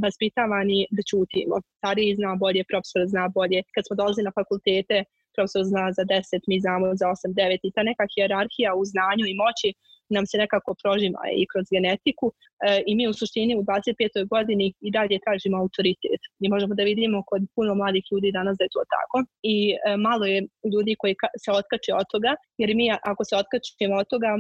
[0.04, 1.56] vaspitavani da čutimo.
[1.78, 3.60] Stariji zna bolje, profesor zna bolje.
[3.74, 4.98] Kad smo dolazili na fakultete,
[5.36, 9.26] profesor zna za 10, mi znamo za 8, 9 i ta neka hijerarhija u znanju
[9.28, 9.70] i moći
[10.16, 14.28] nam se nekako prožima i kroz genetiku e, i mi u suštini u 25.
[14.34, 16.22] godini i dalje tražimo autoritet.
[16.42, 19.18] Mi možemo da vidimo kod puno mladih ljudi danas da je to tako
[19.54, 20.40] i e, malo je
[20.74, 24.32] ljudi koji se otkače od toga jer mi ako se otkačemo od toga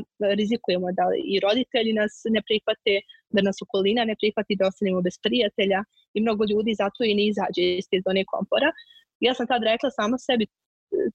[0.42, 2.94] rizikujemo da i roditelji nas ne prihvate,
[3.36, 5.80] da nas okolina ne prihvati, da ostanemo bez prijatelja
[6.16, 8.70] i mnogo ljudi zato i ne izađe iz te zone kompora.
[9.28, 10.46] Ja sam tad rekla sama sebi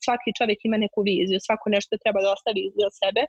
[0.05, 3.23] svaki čovjek ima neku viziju, svako nešto treba da ostavi za sebe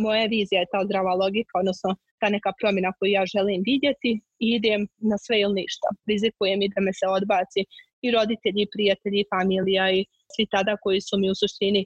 [0.00, 4.10] moja vizija je ta zdrava logika, odnosno ta neka promjena koju ja želim vidjeti
[4.44, 5.88] i idem na sve ili ništa.
[6.12, 7.60] Rizikujem i da me se odbaci
[8.04, 10.00] i roditelji, i prijatelji, i familija i
[10.34, 11.82] svi tada koji su mi u suštini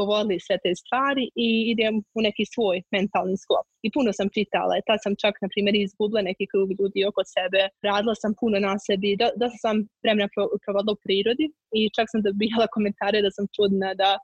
[0.00, 3.66] govorili sve te stvari i idem u neki svoj mentalni sklop.
[3.86, 7.60] I puno sam čitala, tad sam čak, na primjer, izgubila neki krug ljudi oko sebe,
[7.88, 10.28] radila sam puno na sebi, da, da sam vremena
[10.64, 11.46] provodila u prirodi
[11.78, 14.20] i čak sam dobijala komentare da sam čudna, da e,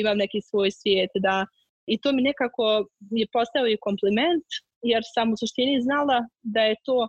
[0.00, 1.46] imam neki svoj svijet, da
[1.86, 4.44] i to mi nekako je postao i kompliment,
[4.82, 7.08] jer sam u suštini znala da je to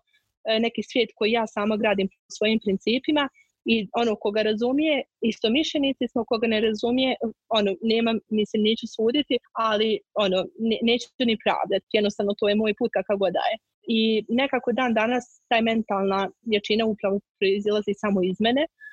[0.59, 3.29] neki svijet koji ja sama gradim po svojim principima
[3.73, 7.15] i ono koga razumije, isto mišljenici smo, koga ne razumije,
[7.49, 10.37] ono, nema, mislim, neću suditi, ali ono,
[10.69, 13.55] ne, neću ni pravdati, jednostavno to je moj put kakav god daje.
[13.97, 18.86] I nekako dan danas taj mentalna jačina upravo proizilazi samo iz mene, E,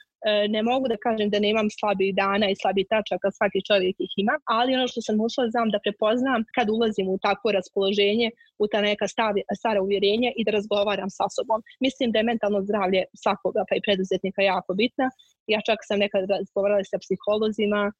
[0.49, 4.35] ne mogu da kažem da nemam slabih dana i slabih tačaka, svaki čovjek ih ima,
[4.57, 8.29] ali ono što sam ušla znam da prepoznam kad ulazim u takvo raspoloženje,
[8.63, 11.61] u ta neka stavi, stara uvjerenja i da razgovaram sa sobom.
[11.87, 15.07] Mislim da je mentalno zdravlje svakoga pa i preduzetnika jako bitna.
[15.55, 17.95] Ja čak sam nekad razgovarala sa psiholozima, e,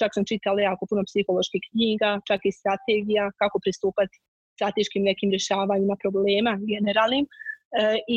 [0.00, 4.16] čak sam čitala jako puno psiholoških knjiga, čak i strategija kako pristupati
[4.56, 7.24] strateškim nekim rješavanjima problema generalnim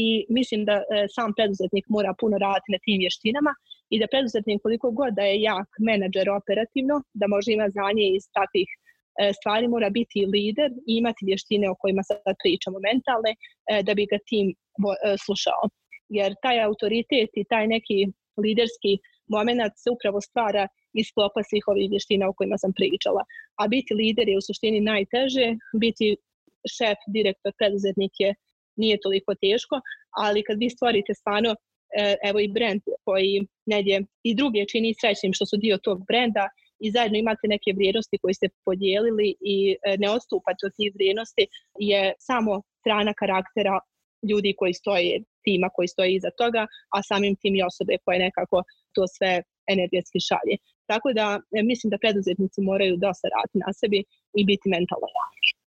[0.02, 0.84] i mislim da e,
[1.16, 3.54] sam preduzetnik mora puno raditi na tim vještinama
[3.94, 8.24] i da preduzetnik koliko god da je jak menadžer operativno, da može ima znanje iz
[8.38, 13.32] takvih e, stvari, mora biti lider i imati vještine o kojima sad pričamo mentalne,
[13.88, 14.48] da bi ga tim
[15.26, 15.62] slušao.
[16.18, 17.98] Jer taj autoritet i taj neki
[18.44, 18.94] liderski
[19.36, 20.68] moment se upravo stvara
[21.00, 23.24] iz sklopa svih ovih vještina o kojima sam pričala.
[23.62, 25.48] A biti lider je u suštini najteže,
[25.84, 26.08] biti
[26.76, 28.30] šef, direktor, preduzetnik je
[28.76, 29.76] nije toliko teško,
[30.24, 31.56] ali kad vi stvorite stvarno
[31.98, 36.50] e, evo i brand koji negdje i druge čini srećnim što su dio tog brenda
[36.80, 41.44] i zajedno imate neke vrijednosti koje ste podijelili i e, ne odstupate od tih vrijednosti
[41.80, 43.80] je samo strana karaktera
[44.30, 48.58] ljudi koji stoje, tima koji stoje iza toga, a samim tim i osobe koje nekako
[48.96, 49.32] to sve
[49.74, 50.56] energetski šalje.
[50.92, 51.26] Tako da
[51.58, 54.00] e, mislim da preduzetnici moraju dosta raditi na sebi
[54.40, 55.61] i biti mentalno jaki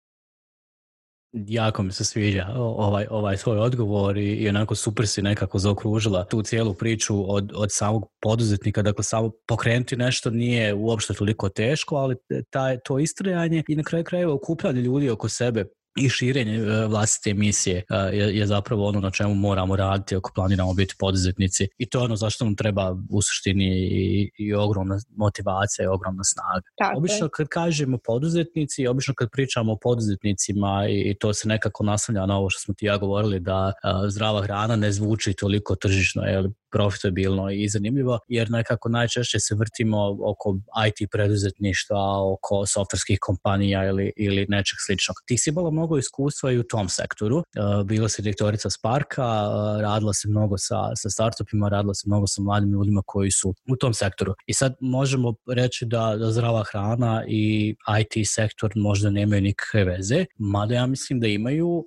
[1.35, 6.25] jako mi se sviđa ovaj, ovaj svoj odgovor i, i onako super si nekako zaokružila
[6.25, 11.97] tu cijelu priču od, od samog poduzetnika, dakle samo pokrenuti nešto nije uopšte toliko teško,
[11.97, 12.17] ali
[12.51, 15.65] taj, to istrajanje i na kraju krajeva okupljanje ljudi oko sebe
[15.97, 20.33] i širenje e, vlastite emisije e, je, je zapravo ono na čemu moramo raditi ako
[20.35, 21.69] planiramo biti poduzetnici.
[21.79, 26.25] I to je ono zašto nam treba u suštini i, i ogromna motivacija i ogromna
[26.25, 26.67] snaga.
[26.79, 31.85] Tako obično kad kažemo poduzetnici, obično kad pričamo o poduzetnicima i, i to se nekako
[31.85, 35.33] naslanja na ovo što smo ti ja govorili da a, e, zdrava hrana ne zvuči
[35.33, 39.99] toliko tržišno, je profitabilno i zanimljivo, jer nekako najčešće se vrtimo
[40.31, 40.57] oko
[40.89, 42.01] IT preduzetništva,
[42.33, 45.17] oko softverskih kompanija ili, ili nečeg sličnog.
[45.27, 47.37] Ti si imala mnogo iskustva i u tom sektoru.
[47.37, 52.27] Uh, bila si direktorica Sparka, uh, radila se mnogo sa, sa startupima, radila se mnogo
[52.27, 54.35] sa mladim ljudima koji su u tom sektoru.
[54.47, 60.25] I sad možemo reći da, da zdrava hrana i IT sektor možda nemaju nikakve veze,
[60.39, 61.85] mada ja mislim da imaju, uh,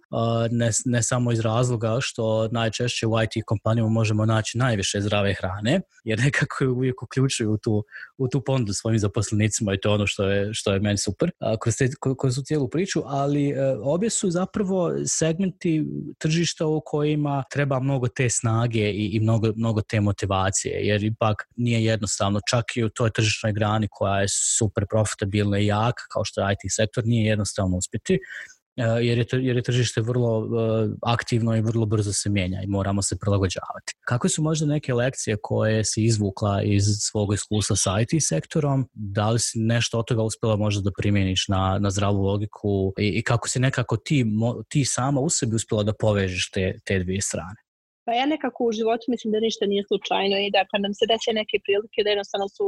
[0.51, 5.81] ne, ne samo iz razloga što najčešće u IT kompanijama možemo naći najviše zdrave hrane,
[6.03, 7.83] jer nekako je uvijek uključuju u tu,
[8.17, 11.31] u tu pondu svojim zaposlenicima i to je ono što je, što je meni super
[11.61, 11.89] kroz, te,
[12.21, 15.85] kroz tu cijelu priču, ali obje su zapravo segmenti
[16.17, 21.35] tržišta u kojima treba mnogo te snage i, i mnogo, mnogo te motivacije, jer ipak
[21.55, 26.25] nije jednostavno, čak i u toj tržišnoj grani koja je super profitabilna i jaka, kao
[26.25, 28.19] što je IT sektor, nije jednostavno uspjeti E,
[28.77, 30.49] jer je, jer je tržište vrlo uh,
[31.01, 33.93] aktivno i vrlo brzo se mijenja i moramo se prilagođavati.
[34.07, 38.89] Kako su možda neke lekcije koje si izvukla iz svog iskustva sa IT sektorom?
[38.93, 43.07] Da li si nešto od toga uspjela možda da primjeniš na, na zdravu logiku i,
[43.07, 46.99] i kako si nekako ti, mo, ti sama u sebi uspjela da povežeš te, te
[46.99, 47.59] dvije strane?
[48.05, 51.05] Pa ja nekako u životu mislim da ništa nije slučajno i da kad nam se
[51.11, 52.65] desi neke prilike da jednostavno su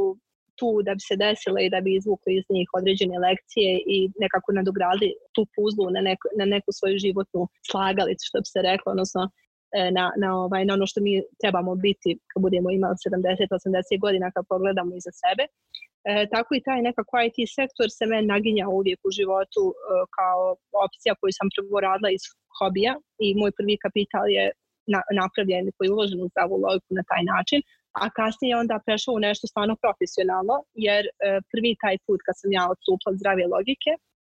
[0.60, 4.48] tu da bi se desile i da bi izvukli iz njih određene lekcije i nekako
[4.58, 9.22] nadogradili tu puzlu na, neko, na neku svoju životnu slagalicu, što bi se reklo, odnosno
[9.78, 14.26] e, na, na, ovaj, na ono što mi trebamo biti kad budemo imali 70-80 godina
[14.34, 15.44] kad pogledamo iza sebe.
[16.10, 19.74] E, tako i taj nekako IT sektor se meni naginja uvijek u životu e,
[20.16, 20.42] kao
[20.86, 22.24] opcija koju sam prvo radila iz
[22.58, 22.92] hobija
[23.24, 24.44] i moj prvi kapital je
[24.92, 27.60] na, napravljen koji je uložen u zdravu logiku na taj način
[28.02, 31.10] a kasnije onda prešao u nešto stvarno profesionalno, jer e,
[31.52, 33.90] prvi taj put kad sam ja odstupla od zdrave logike,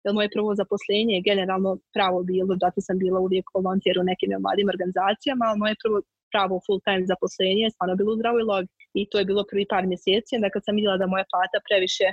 [0.05, 4.31] jer moje prvo zaposlenje je generalno pravo bilo, zato sam bila uvijek volonter u nekim
[4.45, 5.99] mladim organizacijama, ali moje prvo
[6.33, 9.65] pravo full time zaposlenje je stvarno bilo u zdravoj logiki i to je bilo prvi
[9.73, 12.07] par mjeseci, onda kad sam vidjela da moja plata previše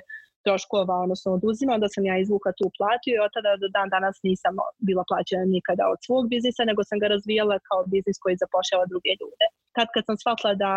[0.47, 4.15] troškova, odnosno oduzima, onda sam ja izvukla tu platu i od tada do dan danas
[4.29, 4.53] nisam
[4.88, 9.12] bila plaćena nikada od svog biznisa, nego sam ga razvijala kao biznis koji zapošljava druge
[9.19, 9.45] ljude.
[9.75, 10.71] Tad kad sam shvatila da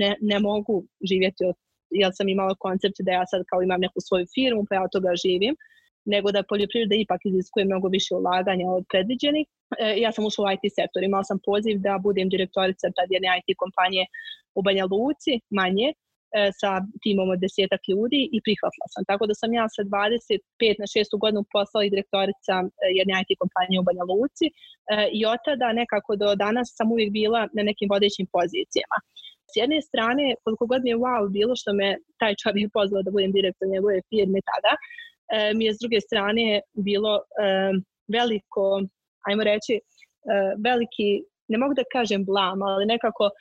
[0.00, 0.76] ne, ne mogu
[1.10, 1.56] živjeti od
[2.02, 4.92] ja sam imala koncept da ja sad kao imam neku svoju firmu pa ja od
[4.96, 5.54] toga živim,
[6.14, 9.46] nego da poljoprivreda ipak iziskuje mnogo više ulaganja od predviđenih.
[9.78, 13.28] E, ja sam ušla u IT sektor, imala sam poziv da budem direktorica tad jedne
[13.38, 14.04] IT kompanije
[14.58, 15.88] u Banja Luci, manje,
[16.60, 16.70] sa
[17.02, 19.02] timom od desetak ljudi i prihvatila sam.
[19.10, 21.22] Tako da sam ja sa 25 na 6.
[21.22, 22.54] godinu poslala i direktorica
[22.98, 24.46] jedne IT kompanije u Banja Luci
[25.18, 28.98] i od tada nekako do danas sam uvijek bila na nekim vodećim pozicijama.
[29.50, 31.88] S jedne strane, koliko god mi je wow bilo što me
[32.20, 34.72] taj čovjek pozvao da budem direktor njegove firme tada,
[35.56, 36.46] mi je s druge strane
[36.88, 37.12] bilo
[38.16, 38.64] veliko,
[39.28, 39.74] ajmo reći,
[40.68, 41.10] veliki
[41.48, 43.32] ne mogu da kažem blam, ali nekako e,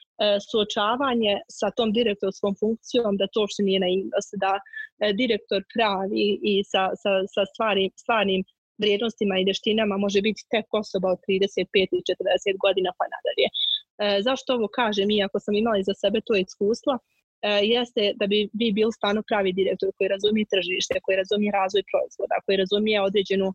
[0.51, 6.53] suočavanje sa tom direktorskom funkcijom da to što nije naivnost, da e, direktor pravi i
[6.71, 8.43] sa, sa, sa stvarnim, stvarnim
[8.83, 13.47] vrijednostima i veštinama može biti tek osoba od 35 i 40 godina pa nadalje.
[13.49, 18.49] E, zašto ovo kažem, iako sam imala za sebe to iskustvo, e, jeste da bi
[18.59, 23.49] vi bili stvarno pravi direktor koji razumije tržište, koji razumije razvoj proizvoda, koji razumije određenu,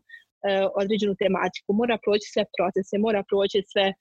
[0.49, 3.93] e, određenu tematiku, mora proći sve procese, mora proći sve E,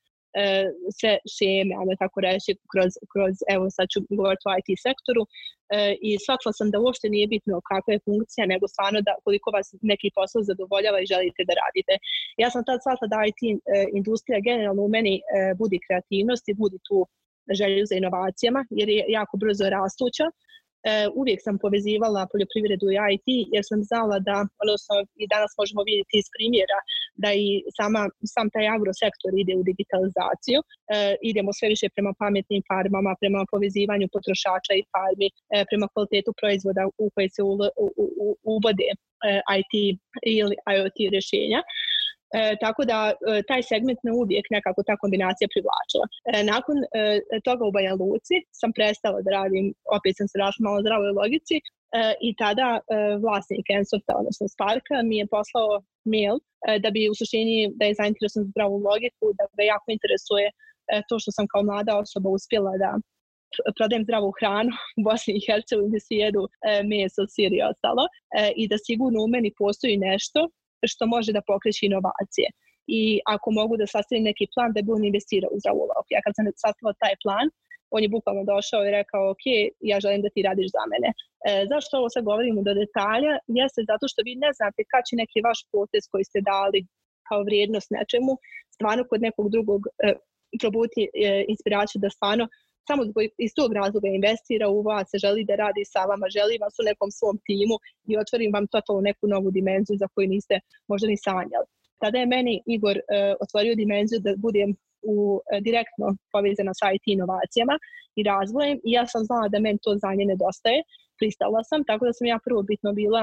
[0.99, 5.29] sve šeme, ajmo tako reći, kroz, kroz evo sad ću govoriti o IT sektoru e,
[6.07, 9.67] i shvatila sam da uopšte nije bitno kakva je funkcija, nego stvarno da koliko vas
[9.93, 11.95] neki posao zadovoljava i želite da radite.
[12.43, 13.51] Ja sam tad shvatila da IT e,
[13.99, 15.15] industrija generalno u meni
[15.59, 16.99] budi kreativnost i budi tu
[17.59, 20.35] želju za inovacijama, jer je jako brzo rastuća e,
[21.21, 26.15] uvijek sam povezivala poljoprivredu i IT jer sam znala da, odnosno i danas možemo vidjeti
[26.19, 26.79] iz primjera
[27.23, 27.49] da i
[27.79, 28.03] sama,
[28.35, 30.67] sam taj agrosektor ide u digitalizaciju, e,
[31.31, 35.33] idemo sve više prema pametnim farmama, prema povezivanju potrošača i farmi, e,
[35.71, 37.43] prema kvalitetu proizvoda u koje se
[38.55, 38.97] uvode e,
[39.61, 39.73] IT
[40.37, 41.61] ili IoT rješenja.
[42.35, 46.07] E, tako da e, taj segment me uvijek nekako ta kombinacija privlačila.
[46.33, 46.87] E, nakon e,
[47.49, 49.67] toga u Banja Luci sam prestala da radim,
[49.97, 51.57] opet sam se rašla malo zdravoj logici
[52.21, 52.81] i tada e,
[53.23, 55.69] vlasnik Ensofta, odnosno Sparka, mi je poslao
[56.13, 59.89] mail e, da bi u suštini da je zainteresovan za zdravu logiku, da ga jako
[59.97, 60.49] interesuje
[61.09, 62.91] to što sam kao mlada osoba uspjela da
[63.77, 66.43] prodajem zdravu hranu u Bosni i Hercegovini gdje se jedu
[66.91, 68.05] meso, sir i ostalo
[68.61, 70.41] i da sigurno u meni postoji nešto
[70.91, 72.49] što može da pokreće inovacije.
[72.99, 73.03] I
[73.35, 76.09] ako mogu da sastavim neki plan da bi on investirao u zdravu loku.
[76.15, 77.47] Ja kad sam sastavila taj plan,
[77.95, 79.45] on je bukvalno došao i rekao, ok,
[79.91, 81.09] ja želim da ti radiš za mene.
[81.13, 83.33] E, zašto ovo sad govorimo do detalja?
[83.61, 86.81] Jeste zato što vi ne znate kad će neki vaš potez koji ste dali
[87.29, 88.33] kao vrijednost nečemu,
[88.77, 89.89] stvarno kod nekog drugog e,
[90.61, 91.09] probuti e,
[91.53, 92.45] inspiraciju da stvarno
[92.89, 93.03] samo
[93.47, 97.11] iz tog razloga investira u vas, želi da radi sa vama, želi vas u nekom
[97.19, 97.77] svom timu
[98.11, 100.57] i otvorim vam totalno neku novu dimenziju za koju niste
[100.91, 101.69] možda ni sanjali.
[102.03, 103.05] Tada je meni Igor uh,
[103.45, 104.71] otvorio dimenziju da budem
[105.03, 107.75] u, uh, direktno povezana sa IT inovacijama
[108.19, 110.79] i razvojem i ja sam znala da meni to znanje nedostaje,
[111.19, 113.23] pristala sam, tako da sam ja prvo bitno bila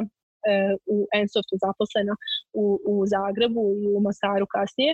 [0.96, 2.14] u Ensoftu zaposlena
[2.54, 4.92] u, u Zagrebu i u Mostaru kasnije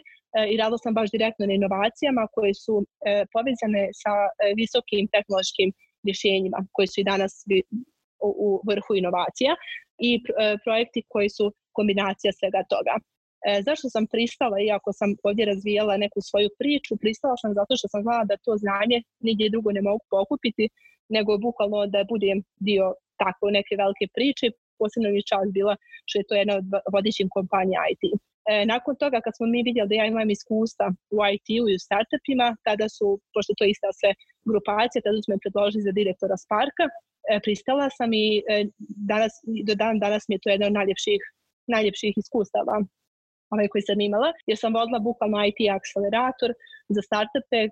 [0.52, 2.76] i radila sam baš direktno na inovacijama koje su
[3.34, 4.14] povezane sa
[4.62, 5.70] visokim tehnološkim
[6.08, 7.34] rješenjima koji su i danas
[8.46, 9.54] u vrhu inovacija
[10.10, 10.12] i
[10.64, 11.46] projekti koji su
[11.78, 12.94] kombinacija svega toga.
[13.48, 17.88] E, zašto sam pristala, iako sam ovdje razvijala neku svoju priču, pristala sam zato što
[17.88, 20.66] sam znala da to znanje nigdje drugo ne mogu pokupiti,
[21.10, 22.38] nego bukvalno da budem
[22.68, 22.86] dio
[23.24, 24.48] tako neke velike priče
[24.82, 25.74] posebno mi čast bila
[26.08, 28.04] što je to jedna od vodećih kompanija IT.
[28.12, 30.86] E, nakon toga kad smo mi vidjeli da ja imam iskustva
[31.16, 34.12] u IT-u i u startupima, tada su, pošto to ista sve
[34.52, 36.92] grupacije, tada su me predložili za direktora Sparka, e,
[37.46, 38.66] pristala sam i e,
[39.14, 39.34] danas,
[39.68, 41.22] do dan danas mi je to jedna od najljepših,
[41.74, 42.76] najljepših iskustava
[43.54, 46.52] ovaj koji sam imala, jer sam vodila bukvalno IT akcelerator
[46.96, 47.70] za startupe e,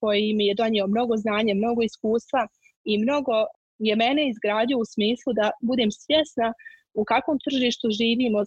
[0.00, 2.42] koji mi je donio mnogo znanja, mnogo iskustva
[2.84, 3.34] i mnogo
[3.78, 6.48] je mene izgradio u smislu da budem svjesna
[7.00, 8.38] u kakvom tržištu živimo,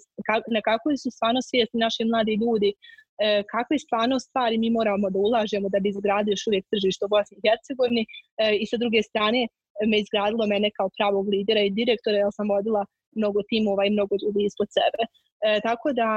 [0.56, 5.20] na kakvoj su stvarno svjesni naši mladi ljudi, e, kakve stvarno stvari mi moramo da
[5.20, 9.02] ulažemo da bi izgradio još uvijek tržište u Bosni i Hercegovini e, i sa druge
[9.10, 9.42] strane
[9.90, 12.86] me izgradilo mene kao pravog lidera i direktora, jer sam vodila
[13.20, 15.01] mnogo timova i mnogo ljudi ispod sebe.
[15.47, 16.07] E, tako da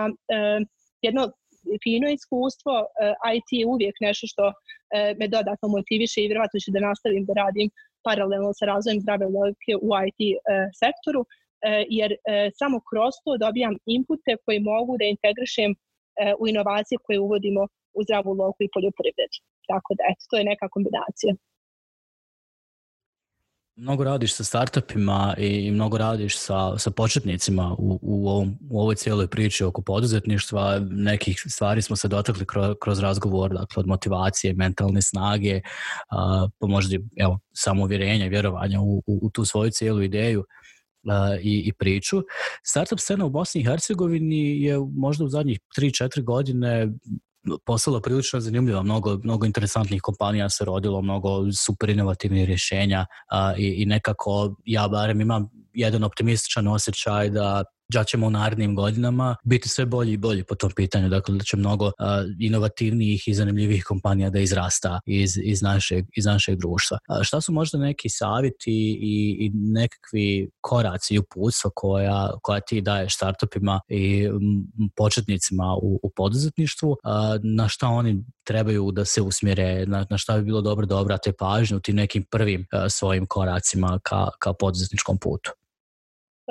[1.06, 1.22] jedno
[1.84, 2.74] fino iskustvo,
[3.36, 4.44] IT je uvijek nešto što
[5.18, 7.68] me dodatno motiviše i vjerovatno ću da nastavim da radim
[8.06, 10.34] paralelno sa razvojem zdrave logike u IT e,
[10.82, 11.28] sektoru, e,
[11.98, 12.16] jer e,
[12.60, 15.76] samo kroz to dobijam inpute koji mogu da integrišem e,
[16.40, 17.62] u inovacije koje uvodimo
[17.98, 19.38] u zdravu loku i poljoprivredu.
[19.70, 21.32] Tako da, eto, to je neka kombinacija.
[23.76, 28.94] Mnogo radiš sa startupima i mnogo radiš sa, sa početnicima u, u, ovom, u ovoj
[28.94, 30.78] cijeloj priči oko poduzetništva.
[30.90, 35.60] Nekih stvari smo se dotakli kroz, kroz razgovor, dakle od motivacije, mentalne snage,
[36.10, 40.44] a, pa možda evo, samouvjerenja vjerovanja u, u, u tu svoju cijelu ideju
[41.08, 42.22] a, i, i priču.
[42.62, 46.88] Startup scena u Bosni i Hercegovini je možda u zadnjih 3-4 godine
[47.66, 53.82] postala prilično zanimljiva, mnogo, mnogo interesantnih kompanija se rodilo, mnogo super inovativnih rješenja a, i,
[53.82, 57.64] i nekako ja barem imam jedan optimističan osjećaj da
[57.94, 61.44] da ćemo u narednim godinama biti sve bolji i bolji po tom pitanju, dakle da
[61.44, 61.92] će mnogo uh,
[62.40, 66.98] inovativnijih i zanimljivih kompanija da izrasta iz, iz, našeg, iz našeg društva.
[67.08, 68.72] Uh, šta su možda neki savjeti
[69.02, 74.28] i, i nekakvi koraci i uputstva koja, koja ti daješ startupima i
[74.96, 76.98] početnicima u, u poduzetništvu, uh,
[77.42, 81.32] na šta oni trebaju da se usmjere, na, na šta bi bilo dobro da obrate
[81.32, 85.50] pažnju u tim nekim prvim svojim koracima ka, ka poduzetničkom putu?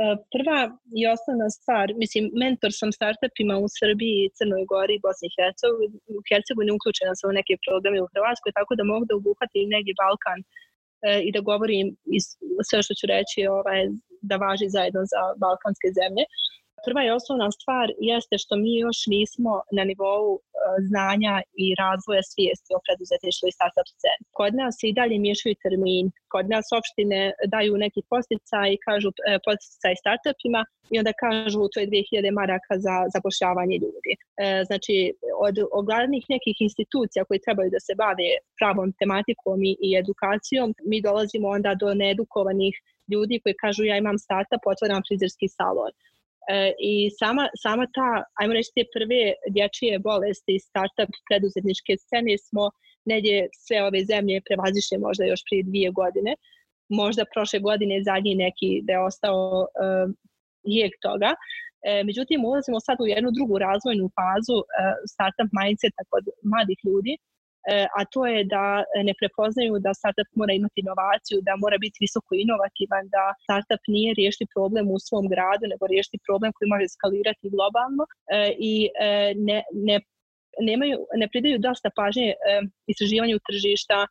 [0.02, 0.60] E, prva
[1.00, 5.96] i osnovna stvar, mislim, mentor sam startupima u Srbiji, Crnoj Gori i Bosni i Hercegovini,
[6.18, 9.94] u Hercegovini uključena sam u neke programe u Hrvatskoj, tako da mogu da obuhvatim neki
[10.02, 10.46] Balkan e,
[11.28, 11.88] i da govorim
[12.18, 12.26] iz,
[12.68, 13.82] sve što ću reći ovaj,
[14.30, 16.26] da važi zajedno za balkanske zemlje.
[16.86, 20.40] Prva i osnovna stvar jeste što mi još nismo na nivou uh,
[20.90, 24.24] znanja i razvoja svijesti o preduzetništvu i startup sceni.
[24.40, 27.22] Kod nas i dalje miješaju termin, kod nas opštine
[27.54, 29.16] daju neki posticaj i kažu uh,
[29.48, 30.62] posticaj startupima
[30.94, 34.14] i onda kažu to je 2000 maraka za zapošljavanje ljudi.
[34.16, 34.22] Uh,
[34.70, 34.96] znači,
[35.48, 35.56] od,
[35.88, 38.30] glavnih nekih institucija koji trebaju da se bave
[38.60, 42.74] pravom tematikom i, i edukacijom, mi dolazimo onda do needukovanih
[43.12, 45.94] ljudi koji kažu ja imam startup, otvaram frizerski salon.
[46.50, 49.24] E, I sama, sama ta, ajmo reći, te prve
[49.56, 52.64] dječije bolesti startup preduzetničke scene smo
[53.12, 56.32] negdje sve ove zemlje prevazišli možda još prije dvije godine.
[56.90, 60.08] Možda prošle godine zadnji neki da je ostao uh,
[60.78, 61.32] jeg toga.
[61.90, 64.66] E, međutim, ulazimo sad u jednu drugu razvojnu fazu uh,
[65.14, 67.33] startup mindseta kod mladih ljudi E,
[67.98, 68.66] a to je da
[69.08, 74.10] ne prepoznaju da startup mora imati inovaciju, da mora biti visoko inovativan, da startup nije
[74.20, 78.04] riješiti problem u svom gradu, nego riješiti problem koji može skalirati globalno.
[78.10, 78.12] E,
[78.72, 78.74] i
[79.08, 79.98] e, ne, ne
[80.70, 82.36] nemaju, ne pridaju dosta pažnje e,
[82.92, 84.08] istraživanju tržišta, e,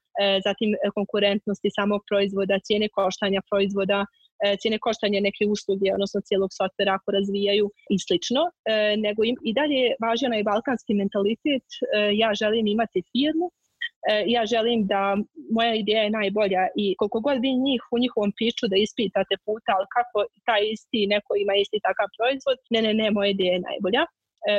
[0.47, 4.22] zatim konkurentnosti samog proizvoda, cijene koštanja proizvoda, E,
[4.61, 9.51] cijene koštanja neke usluge, odnosno cijelog softvera ako razvijaju i slično, e, nego im, i
[9.59, 11.79] dalje važi onaj balkanski mentalitet, e,
[12.23, 13.49] ja želim imati firmu,
[14.27, 15.03] ja želim da
[15.57, 19.71] moja ideja je najbolja i koliko god vi njih u njihovom piču da ispitate puta,
[19.77, 20.19] ali kako
[20.49, 24.03] taj isti neko ima isti takav proizvod, ne, ne, ne, moja ideja je najbolja.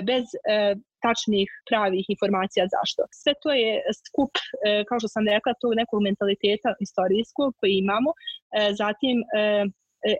[0.09, 0.25] Bez
[1.05, 3.01] tačnih pravih informacija zašto.
[3.21, 4.33] Sve to je skup,
[4.87, 8.09] kao što sam rekla, tog nekog mentaliteta istorijskog koji imamo,
[8.81, 9.17] zatim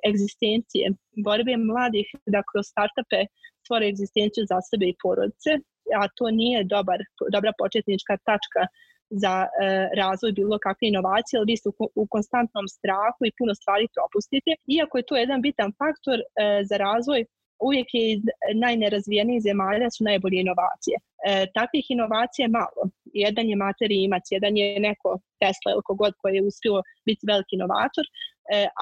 [0.09, 0.85] egzistencije,
[1.27, 3.19] borbe mladih da kroz startupe
[3.63, 5.51] stvore egzistenciju za sebe i porodice,
[5.99, 6.99] a to nije dobar,
[7.35, 8.63] dobra početnička tačka
[9.23, 9.47] za e,
[10.01, 14.51] razvoj bilo kakve inovacije, ali vi ste u, u konstantnom strahu i puno stvari propustite.
[14.75, 16.23] Iako je to jedan bitan faktor e,
[16.69, 17.19] za razvoj
[17.59, 18.21] uvijek je iz
[18.63, 20.95] najnerazvijenijih zemalja su najbolje inovacije.
[20.99, 22.81] E, takvih inovacija je malo.
[23.25, 25.09] Jedan je materiji imac, jedan je neko
[25.41, 28.13] Tesla ili kogod koji je uspio biti veliki inovator, e,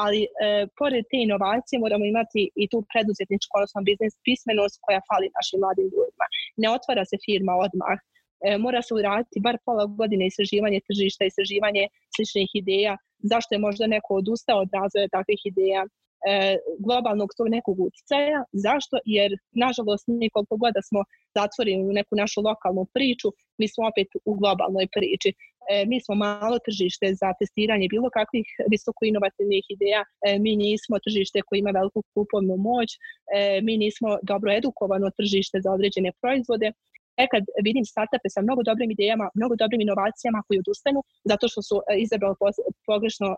[0.03, 0.27] ali e,
[0.79, 5.87] pored te inovacije moramo imati i tu preduzetničku, odnosno biznis pismenost koja fali našim mladim
[5.93, 6.25] ljudima.
[6.61, 7.97] Ne otvara se firma odmah,
[8.47, 11.83] e, mora se uraditi bar pola godine istraživanje tržišta, istraživanje
[12.15, 12.93] sličnih ideja,
[13.31, 15.89] zašto je možda neko odustao od razvoja takvih ideja, e,
[16.79, 18.43] globalnog tog nekog utjecaja.
[18.51, 18.95] Zašto?
[19.05, 21.01] Jer, nažalost, mi koliko god da smo
[21.37, 23.27] zatvorili u neku našu lokalnu priču,
[23.59, 25.33] mi smo opet u globalnoj priči.
[25.69, 30.95] E, mi smo malo tržište za testiranje bilo kakvih visoko inovativnih ideja, e, mi nismo
[31.05, 32.89] tržište koji ima veliku kupovnu moć,
[33.35, 36.71] e, mi nismo dobro edukovano tržište za određene proizvode
[37.21, 40.99] E kad vidim startupe sa mnogo dobrim idejama, mnogo dobrim inovacijama koji odustanu
[41.31, 42.35] zato što su e, izabrali
[42.89, 43.37] pogrešno e,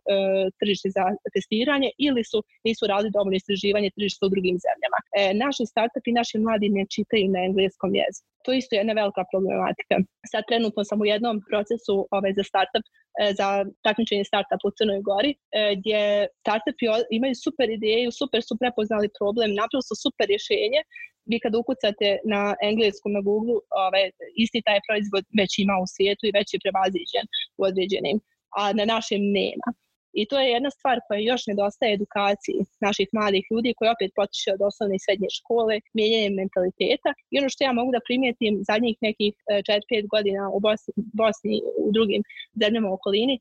[0.60, 1.04] tržište za
[1.34, 5.00] testiranje ili su nisu radili dovoljno istraživanje tržišta u drugim zemljama.
[5.20, 8.33] E, naši startupi, naši mladi ne čitaju na engleskom jeziku.
[8.44, 9.96] To je isto jedna velika problematika.
[10.32, 12.86] Sad trenutno sam u jednom procesu ovaj, za startup,
[13.22, 13.48] e, za
[13.86, 15.36] takmičenje startup u Crnoj Gori, e,
[15.80, 16.02] gdje
[16.44, 16.86] startupi
[17.18, 19.50] imaju super ideju, super su prepoznali problem,
[19.88, 20.82] su super rješenje,
[21.30, 24.04] vi kad ukucate na engleskom na Google, ovaj,
[24.44, 27.26] isti taj proizvod već ima u svijetu i već je prevaziđen
[27.60, 28.18] u određenim,
[28.60, 29.68] a na našem nema.
[30.14, 34.50] I to je jedna stvar koja još nedostaje edukaciji naših mladih ljudi koji opet potiče
[34.54, 37.10] od osnovne i srednje škole, mijenjanje mentaliteta.
[37.32, 41.56] I ono što ja mogu da primijetim zadnjih nekih 4-5 e, godina u Bosni, Bosni
[41.86, 42.22] u drugim
[42.62, 43.40] zemljama u okolini,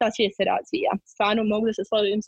[0.00, 0.92] ta svijet se razvija.
[1.12, 2.20] Stvarno mogu da se slovim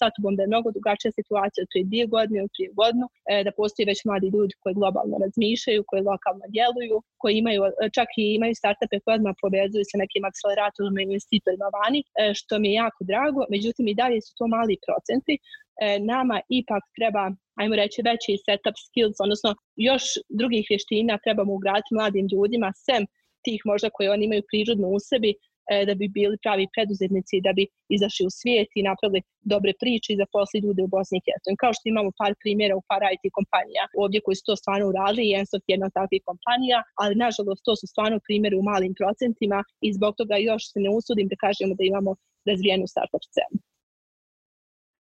[0.00, 3.44] sa tobom da je mnogo drugačija situacija od prije dvije godine ili prije godinu, e,
[3.46, 8.08] da postoji već mladi ljudi koji globalno razmišljaju, koji lokalno djeluju, koji imaju, e, čak
[8.22, 12.00] i imaju startupe koje odmah povezuju sa nekim akceleratorima i investitorima vani,
[12.38, 15.34] što mi je jako drago, međutim i dalje su to mali procenti.
[16.12, 17.24] Nama ipak treba
[17.60, 19.50] ajmo reći, veći setup skills, odnosno
[19.88, 20.04] još
[20.40, 23.02] drugih vještina trebamo ugraditi mladim ljudima, sem
[23.44, 25.57] tih možda koje oni imaju prirodno u sebi, E,
[25.88, 27.64] da bi bili pravi preduzetnici, da bi
[27.96, 29.20] izašli u svijet i napravili
[29.52, 31.62] dobre priče i zaposli ljude u Bosni i Hercegovini.
[31.64, 35.22] Kao što imamo par primjera u par IT kompanija ovdje koji su to stvarno uradili
[35.26, 38.92] i Ensoft je jedna od takvih kompanija, ali nažalost to su stvarno primjeri u malim
[39.00, 42.10] procentima i zbog toga još se ne usudim da kažemo da imamo
[42.50, 43.56] razvijenu startup scenu.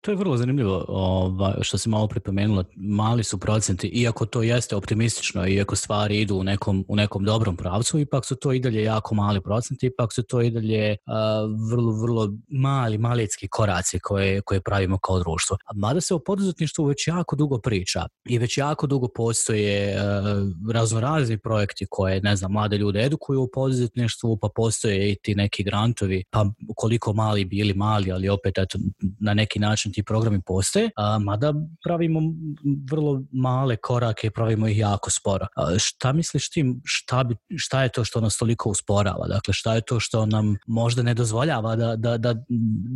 [0.03, 2.63] To je vrlo zanimljivo ovaj, što si malo pripomenula.
[2.75, 7.57] Mali su procenti, iako to jeste optimistično, iako stvari idu u nekom, u nekom dobrom
[7.57, 11.13] pravcu, ipak su to i dalje jako mali procenti, ipak su to i dalje uh,
[11.71, 15.57] vrlo, vrlo mali, malicki koraci koje, koje pravimo kao društvo.
[15.75, 21.37] Mada se o poduzetništvu već jako dugo priča i već jako dugo postoje uh, raznorazni
[21.37, 26.23] projekti koje, ne znam, mlade ljude edukuju u poduzetništvu, pa postoje i ti neki grantovi,
[26.31, 26.45] pa
[26.75, 28.77] koliko mali bili mali, ali opet eto,
[29.19, 32.19] na neki način ti programi postoje, a, mada pravimo
[32.91, 35.47] vrlo male korake, pravimo ih jako sporo.
[35.55, 39.27] A, šta misliš tim, šta, bi, šta je to što nas toliko usporava?
[39.27, 42.35] Dakle, šta je to što nam možda ne dozvoljava da, da, da,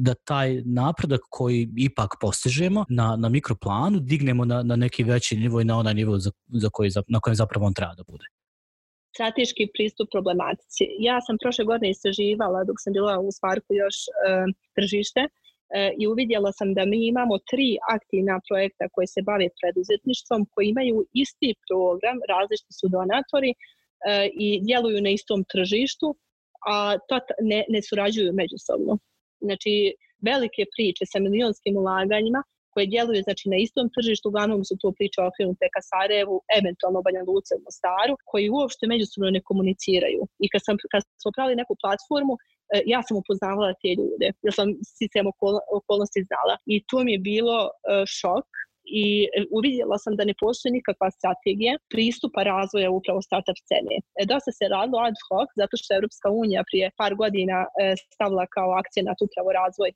[0.03, 5.61] da taj napredak koji ipak postižemo na, na mikroplanu dignemo na, na neki veći nivo
[5.61, 8.25] i na onaj nivo za, za koji, na kojem zapravo on treba da bude?
[9.17, 10.83] strateški pristup problematici.
[11.09, 14.09] Ja sam prošle godine istraživala dok sam bila u Sparku još e,
[14.75, 15.21] tržište
[15.97, 21.05] i uvidjela sam da mi imamo tri aktivna projekta koji se bave preduzetništvom, koji imaju
[21.23, 23.55] isti program, različiti su donatori e,
[24.45, 26.07] i djeluju na istom tržištu,
[26.71, 26.75] a
[27.07, 27.15] to
[27.51, 28.93] ne, ne surađuju međusobno.
[29.47, 29.73] Znači,
[30.29, 32.41] velike priče sa milionskim ulaganjima
[32.73, 37.23] koje djeluju znači, na istom tržištu, uglavnom su to priče okrenute ka Sarajevu, eventualno Banja
[37.29, 40.21] Luce u Mostaru, koji uopšte međusobno ne komuniciraju.
[40.43, 42.56] I kad, sam, kad smo pravili neku platformu, E,
[42.93, 44.67] ja sam upoznavala te ljude, jer sam
[44.99, 45.25] sistem
[45.79, 46.55] okolnosti znala.
[46.73, 47.69] I to mi je bilo e,
[48.19, 48.47] šok
[49.03, 49.07] i
[49.57, 53.95] uvidjela sam da ne postoji nikakva strategija pristupa razvoja upravo startup scene.
[54.19, 57.57] E, dosta se radilo ad hoc, zato što je Europska unija prije par godina
[58.13, 59.91] stavila kao akcenat upravo razvoj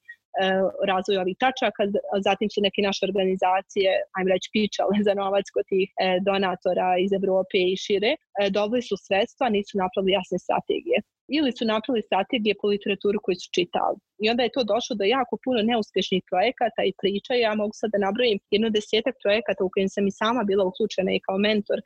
[0.92, 1.82] razvoj ovih tačaka,
[2.28, 5.88] zatim su neke naše organizacije, ajmo reći, pičale za novac kod tih
[6.30, 8.12] donatora iz Evrope i šire,
[8.58, 10.98] dobili su sredstva, nisu napravili jasne strategije
[11.28, 13.98] ili su napravili strategije po literaturu koju su čitali.
[14.24, 17.34] I onda je to došlo do jako puno neuspješnih projekata i priča.
[17.34, 21.12] Ja mogu sad da nabrojim jedno desetak projekata u kojim sam i sama bila uključena
[21.14, 21.86] i kao mentor e,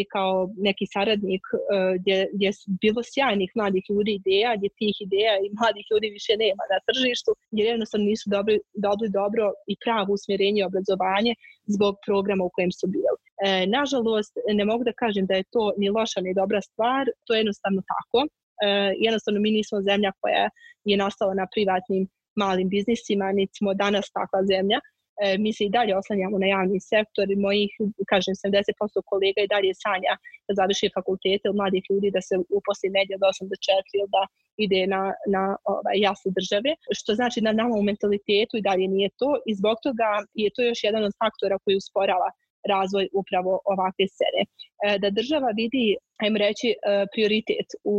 [0.00, 0.34] i kao
[0.68, 1.58] neki saradnik e,
[1.98, 6.32] gdje, gdje su bilo sjajnih mladih ljudi ideja, gdje tih ideja i mladih ljudi više
[6.44, 8.56] nema na tržištu, jer jednostavno nisu dobri,
[8.86, 11.32] dobri dobro i pravo usmjerenje i obrazovanje
[11.74, 13.18] zbog programa u kojem su bili.
[13.46, 17.30] E, nažalost, ne mogu da kažem da je to ni loša ni dobra stvar, to
[17.34, 18.20] je jednostavno tako.
[18.66, 20.48] E, jednostavno mi nismo zemlja koja
[20.84, 24.78] je nastala na privatnim malim biznisima, niti smo danas takva zemlja.
[25.24, 27.70] E, mi se i dalje oslanjamo na javni sektor i mojih,
[28.12, 30.12] kažem, 70% kolega i dalje sanja
[30.46, 34.08] da završi fakultete od mladih ljudi da se uposli negdje od 8 do 4 ili
[34.16, 34.22] da
[34.64, 35.02] ide na,
[35.34, 35.42] na
[35.74, 39.76] ovaj, jasne države, što znači da nama u mentalitetu i dalje nije to i zbog
[39.86, 40.08] toga
[40.42, 42.28] je to još jedan od faktora koji usporava
[42.72, 44.42] razvoj upravo ovakve scene.
[44.44, 45.84] E, da država vidi,
[46.22, 46.74] ajmo reći, e,
[47.12, 47.96] prioritet u,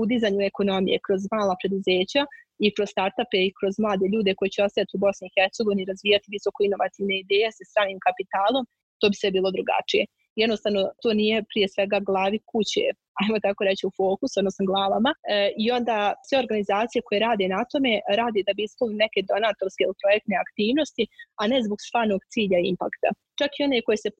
[0.00, 2.22] u dizanju ekonomije kroz mala preduzeća
[2.64, 6.32] i kroz startupe i kroz mlade ljude koji će ostati u Bosni i Hercegovini razvijati
[6.34, 8.64] visoko inovativne ideje sa stranim kapitalom,
[9.00, 10.04] to bi se bilo drugačije
[10.42, 12.84] jednostavno to nije prije svega glavi kuće,
[13.20, 15.10] ajmo tako reći u fokus, odnosno glavama.
[15.14, 15.96] E, I onda
[16.28, 21.04] sve organizacije koje rade na tome radi da bi ispunili neke donatorske ili projektne aktivnosti,
[21.40, 23.08] a ne zbog stvarnog cilja i impakta.
[23.40, 24.10] Čak i one koje se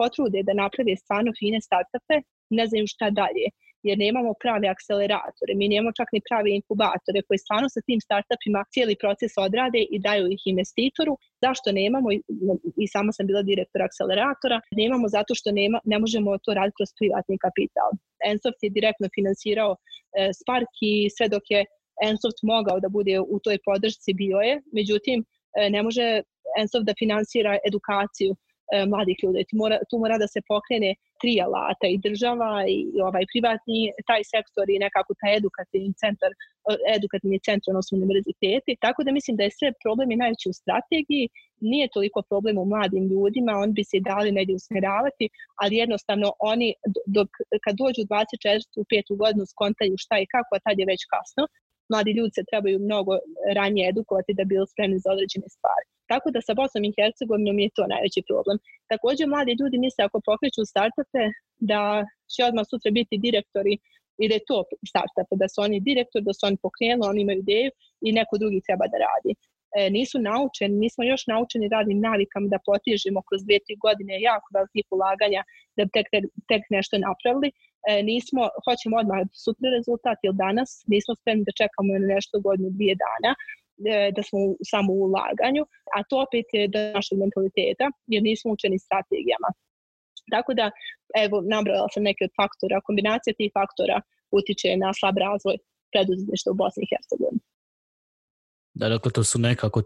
[0.00, 2.16] potrude da naprave stvarno fine startupe,
[2.58, 3.46] ne znaju šta dalje
[3.88, 8.60] jer nemamo prave akceleratore, mi nemamo čak ni prave inkubatore koji stvarno sa tim startupima
[8.72, 11.12] cijeli proces odrade i daju ih investitoru.
[11.44, 12.08] Zašto nemamo,
[12.82, 16.90] i sama sam bila direktor akceleratora, nemamo zato što nema, ne možemo to raditi kroz
[16.98, 17.90] privatni kapital.
[18.30, 19.78] Ensoft je direktno finansirao e,
[20.40, 21.60] Spark i sve dok je
[22.08, 26.06] Ensoft mogao da bude u toj podršci bio je, međutim e, ne može
[26.60, 28.30] Ensoft da finansira edukaciju
[28.88, 29.44] mladih ljudi.
[29.50, 34.22] Tu mora, tu mora da se pokrene tri alata i država i ovaj privatni taj
[34.32, 36.32] sektor i nekako taj edukativni centar
[36.96, 38.76] edukativni centar, odnosno univerziteti.
[38.80, 41.28] Tako da mislim da je sve problem i najveći u strategiji,
[41.60, 45.28] nije toliko problem u mladim ljudima, oni bi se dali negdje usmjeravati,
[45.62, 46.74] ali jednostavno oni
[47.06, 47.28] dok,
[47.64, 48.80] kad dođu u 24.
[48.82, 51.42] u petu godinu skontaju šta i kako, a tad je već kasno.
[51.92, 53.12] Mladi ljudi se trebaju mnogo
[53.58, 55.86] ranije edukovati da bi bili spremni za određene stvari.
[56.12, 58.56] Tako da sa Bosnom i Hercegovinom je to najveći problem.
[58.92, 61.22] Također mladi ljudi misle ako pokreću startupe
[61.70, 61.82] da
[62.32, 63.74] će odmah sutra biti direktori
[64.22, 64.58] i da je to
[64.90, 67.70] startup, da su oni direktor, da su oni pokrenuli, oni imaju ideju
[68.06, 69.32] i neko drugi treba da radi.
[69.78, 74.46] e, nisu naučeni, nismo još naučeni radnim navikama da potižemo kroz dvije, tri godine jako
[74.56, 75.42] velikih ulaganja
[75.76, 77.48] da bi tek, tek, tek nešto napravili.
[77.90, 82.68] E, nismo, hoćemo odmah sutra rezultat ili danas, nismo spremni da čekamo na nešto godinu,
[82.76, 85.62] dvije dana e, da smo u, samo u ulaganju,
[85.94, 89.50] a to opet je do našeg mentaliteta, jer nismo učeni strategijama.
[90.34, 90.66] Tako da,
[91.24, 93.96] evo, nabrala sam neke od faktora, kombinacija tih faktora
[94.38, 95.56] utiče na slab razvoj
[95.92, 97.40] preduzetništva u Bosni i Hercegovini.
[98.74, 99.82] Da, dakle, to su nekako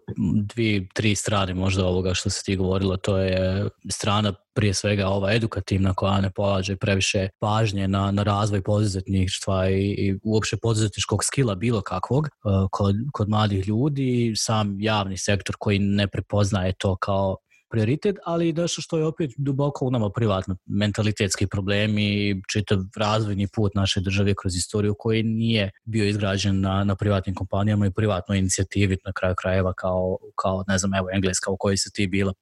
[0.54, 2.96] dvije, tri strane možda ovoga što se ti govorila.
[2.96, 8.62] To je strana prije svega ova edukativna koja ne polaže previše pažnje na, na razvoj
[8.62, 14.32] poduzetništva i, i uopšte poduzetničkog skila bilo kakvog uh, kod, kod mladih ljudi.
[14.36, 17.36] Sam javni sektor koji ne prepoznaje to kao
[17.70, 23.48] prioritet, ali i nešto što je opet duboko u nama privatno, mentalitetski problemi, čitav razvojni
[23.54, 28.38] put naše države kroz istoriju koji nije bio izgrađen na, na privatnim kompanijama i privatnoj
[28.38, 32.32] inicijativi na kraju krajeva kao, kao ne znam, evo Engleska u kojoj se ti bila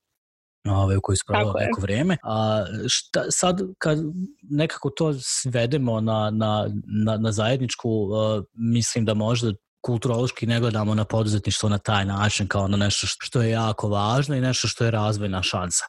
[0.69, 2.17] ove, u kojoj su provela neko vreme.
[2.23, 3.99] A šta, sad kad
[4.43, 6.71] nekako to svedemo na, na,
[7.05, 9.53] na, na zajedničku, uh, mislim da možda
[9.85, 14.37] kulturološki ne gledamo na poduzetništvo na taj način kao na nešto što je jako važno
[14.37, 15.85] i nešto što je razvojna šansa.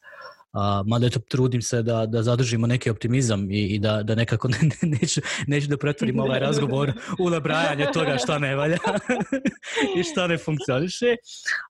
[0.56, 4.48] Uh, mada eto, trudim se da, da zadržimo neki optimizam i, i da, da nekako
[4.54, 8.78] ne, ne, neću, neću da pretvorim ovaj razgovor u nabrajanje toga šta ne valja
[9.98, 11.16] i šta ne funkcioniše.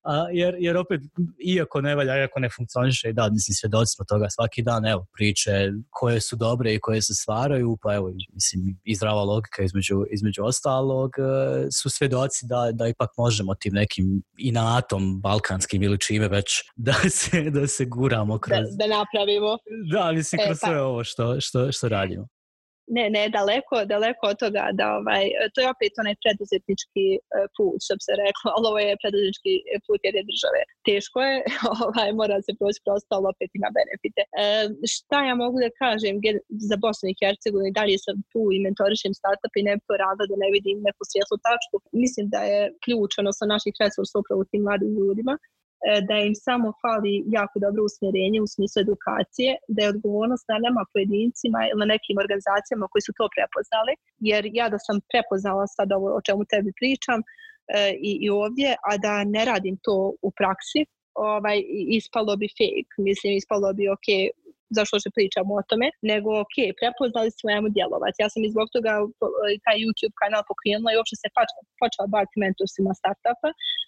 [0.03, 1.01] A, jer, jer opet,
[1.47, 5.71] iako ne valja, iako ne funkcioniše, da, mislim, svedoci smo toga svaki dan, evo, priče
[5.89, 10.43] koje su dobre i koje se stvaraju, pa evo, mislim, i zdrava logika između, između
[10.43, 16.63] ostalog, e, su svedoci da, da ipak možemo tim nekim inatom balkanskim ili čime već
[16.75, 19.51] da se, da se guramo kroz, da napravimo.
[19.93, 20.67] Da, mislim, kroz e, pa.
[20.67, 22.25] sve ovo što, što, što radimo.
[22.97, 25.23] Ne, ne, daleko, daleko od toga da ovaj,
[25.53, 27.19] to je opet onaj preduzetnički e,
[27.55, 29.53] put, što bi se reklo, ali ovo je preduzetnički
[29.85, 30.61] put jedne države.
[30.87, 31.35] Teško je,
[31.85, 34.21] ovaj, mora se proći prosto, ali opet ima benefite.
[34.23, 34.45] E,
[34.95, 36.15] šta ja mogu da kažem
[36.71, 40.23] za Bosnu i Hercegovini, dalje sam tu i mentorišem startup i ne bi to rada
[40.29, 41.75] da ne vidim neku svjetlu tačku.
[42.03, 45.54] Mislim da je ključ, odnosno naših resursa upravo tim mladim ljudima, E,
[46.09, 50.81] da im samo fali jako dobro usmjerenje u smislu edukacije, da je odgovornost na nama
[50.93, 53.93] pojedincima ili na nekim organizacijama koji su to prepoznali,
[54.29, 57.25] jer ja da sam prepoznala sad ovo o čemu tebi pričam e,
[58.09, 59.95] i, i ovdje, a da ne radim to
[60.27, 60.81] u praksi,
[61.29, 61.57] ovaj,
[61.99, 64.07] ispalo bi fake, mislim, ispalo bi ok,
[64.77, 68.21] zašto se pričamo o tome, nego ok, prepoznali smo, ajmo djelovati.
[68.23, 68.93] Ja sam i zbog toga
[69.65, 71.27] taj YouTube kanal pokrenula i uopšte se
[71.81, 73.84] počela baviti mentorsima startupa, E, e,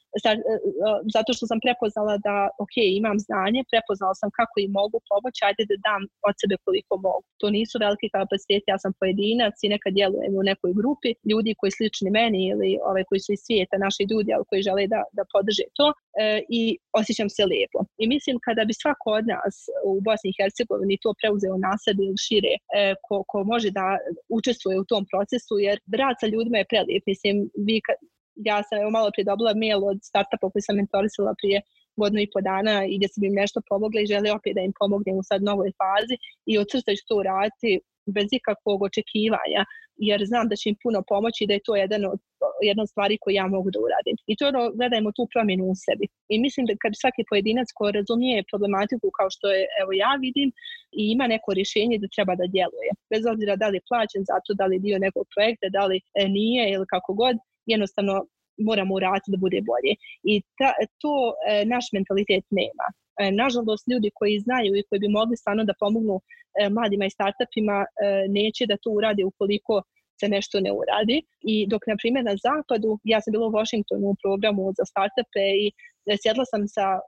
[1.15, 5.63] zato što sam prepoznala da, ok, imam znanje, prepoznala sam kako im mogu pomoći, ajde
[5.71, 7.27] da dam od sebe koliko mogu.
[7.41, 11.71] To nisu veliki kapaciteti, ja sam pojedinac i nekad djelujem u nekoj grupi ljudi koji
[11.77, 15.23] slični meni ili ove koji su iz svijeta, naši ljudi, ali koji žele da, da
[15.33, 15.95] podrže to e,
[16.59, 16.61] i
[16.99, 17.79] osjećam se lijepo.
[18.01, 19.55] I mislim kada bi svako od nas
[19.89, 23.85] u Bosni i Hercegovini to preuzeo na sebi ili šire, e, ko, ko može da
[24.37, 27.03] učestvuje u tom procesu, jer rad sa ljudima je prelijep.
[27.11, 27.35] Mislim,
[27.67, 27.77] vi
[28.49, 31.61] ja sam evo malo prije dobila mail od startupa koji sam mentorisala prije
[31.95, 34.73] godinu i po dana i gdje sam im nešto pomogla i žele opet da im
[34.79, 36.15] pomognem u sad novoj fazi
[36.45, 37.79] i od srca ću to uraditi
[38.15, 39.61] bez ikakvog očekivanja,
[40.09, 42.19] jer znam da će im puno pomoći da je to jedan od,
[42.67, 44.15] jedna od stvari koje ja mogu da uradim.
[44.31, 46.05] I to ono, gledajmo tu promjenu u sebi.
[46.33, 50.49] I mislim da kad svaki pojedinac ko razumije problematiku kao što je evo ja vidim
[50.99, 52.91] i ima neko rješenje da treba da djeluje.
[53.11, 55.83] Bez obzira da li je plaćen za to, da li je dio nekog projekta, da
[55.89, 57.35] li e, nije ili kako god,
[57.67, 58.25] jednostavno
[58.57, 59.93] moramo uraditi da bude bolje.
[60.23, 60.69] I ta,
[61.01, 61.13] to
[61.47, 62.87] e, naš mentalitet nema.
[63.19, 67.15] E, nažalost, ljudi koji znaju i koji bi mogli stvarno da pomognu e, mladima i
[67.17, 67.87] startupima e,
[68.29, 69.81] neće da to urade ukoliko
[70.19, 71.17] se nešto ne uradi.
[71.41, 75.43] I dok, na primjer, na zapadu, ja sam bila u Washingtonu u programu za startupe
[75.63, 75.67] i
[76.05, 76.99] e, sjedla sam sa e,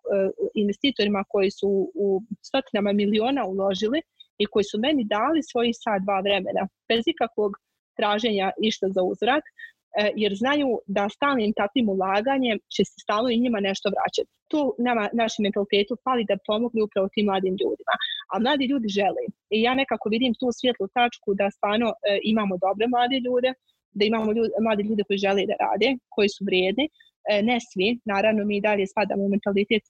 [0.63, 1.69] investitorima koji su
[2.05, 3.99] u stotinama miliona uložili
[4.41, 7.51] i koji su meni dali svoji sad dva vremena, bez ikakvog
[7.97, 9.78] traženja išta za uzvrat, E,
[10.15, 14.29] jer znaju da stalnim takvim ulaganjem će se stalno i njima nešto vraćati.
[14.51, 17.93] Tu nama, našem mentalitetu fali da pomogli upravo tim mladim ljudima.
[18.31, 19.23] A mladi ljudi žele.
[19.55, 21.93] I ja nekako vidim tu svjetlu tačku da stvarno e,
[22.33, 23.49] imamo dobre mlade ljude,
[23.97, 26.85] da imamo ljudi, mlade ljude koji žele da rade, koji su vrijedni.
[27.31, 29.83] E, ne svi, naravno mi dalje spadamo u mentalitet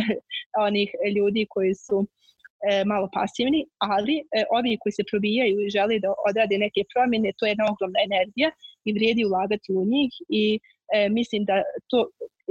[0.68, 1.96] onih ljudi koji su
[2.68, 3.60] e, malo pasivni,
[3.92, 4.24] ali e,
[4.58, 8.50] ovi koji se probijaju i žele da odrade neke promjene, to je jedna ogromna energija
[8.86, 10.44] i vrijedi ulagati u njih i
[10.94, 11.54] e, mislim da
[11.90, 11.98] to,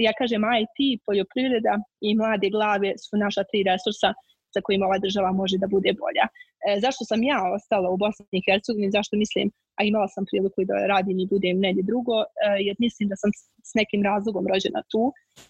[0.08, 1.74] ja kažem IT, poljoprivreda
[2.08, 4.10] i mlade glave su naša tri resursa
[4.54, 6.26] sa kojima ova država može da bude bolja.
[6.68, 9.48] E, zašto sam ja ostala u Bosni i Hercegovini, zašto mislim,
[9.78, 12.26] a imala sam priliku da radim i budem negdje drugo, e,
[12.68, 13.30] jer mislim da sam
[13.70, 15.04] s nekim razlogom rođena tu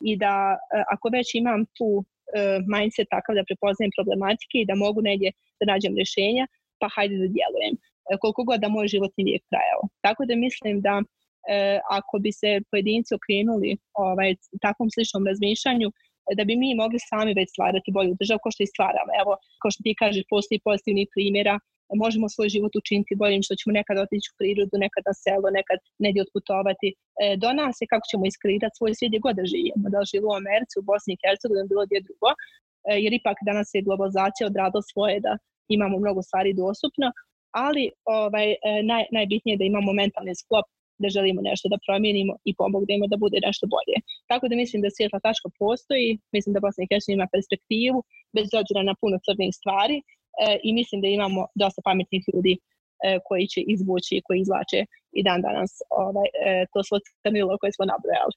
[0.09, 1.89] i da e, ako već imam tu
[2.73, 6.45] mindset takav da prepoznajem problematike i da mogu negdje da nađem rješenja,
[6.79, 7.75] pa hajde da djelujem.
[8.09, 9.81] E, koliko god da moj životni vijek trajao.
[10.05, 15.89] Tako da mislim da e, ako bi se pojedinci okrenuli ovaj, takvom sličnom razmišljanju,
[16.37, 19.11] da bi mi mogli sami već stvarati bolju državu kao što i stvaramo.
[19.21, 21.55] Evo, kao što ti kažeš, postoji pozitivni primjera
[22.03, 25.79] možemo svoj život učiniti boljim što ćemo nekad otići u prirodu, nekad na selo, nekad
[26.03, 26.87] negdje otputovati.
[26.91, 26.95] E,
[27.43, 30.29] do nas je kako ćemo iskreirati svoj svijet gdje god da živimo, da li živimo
[30.31, 32.37] u Americi, u Bosni i Hercegovini, bilo gdje drugo, e,
[33.03, 35.33] jer ipak danas je globalizacija odradila svoje da
[35.75, 37.07] imamo mnogo stvari dostupno,
[37.65, 37.83] ali
[38.19, 38.55] ovaj, e,
[38.89, 40.67] naj, najbitnije je da imamo mentalni sklop
[41.01, 43.97] da želimo nešto da promijenimo i pomognemo da bude nešto bolje.
[44.31, 47.99] Tako da mislim da svijetla tačka postoji, mislim da Bosna i Hercegovina ima perspektivu,
[48.35, 49.97] bez obzira na puno crnih stvari
[50.63, 52.59] i mislim da imamo dosta pametnih ljudi e,
[53.27, 54.79] koji će izvući i koji izlače
[55.17, 58.35] i dan danas ovaj, e, to svo crnilo koje smo nabrojali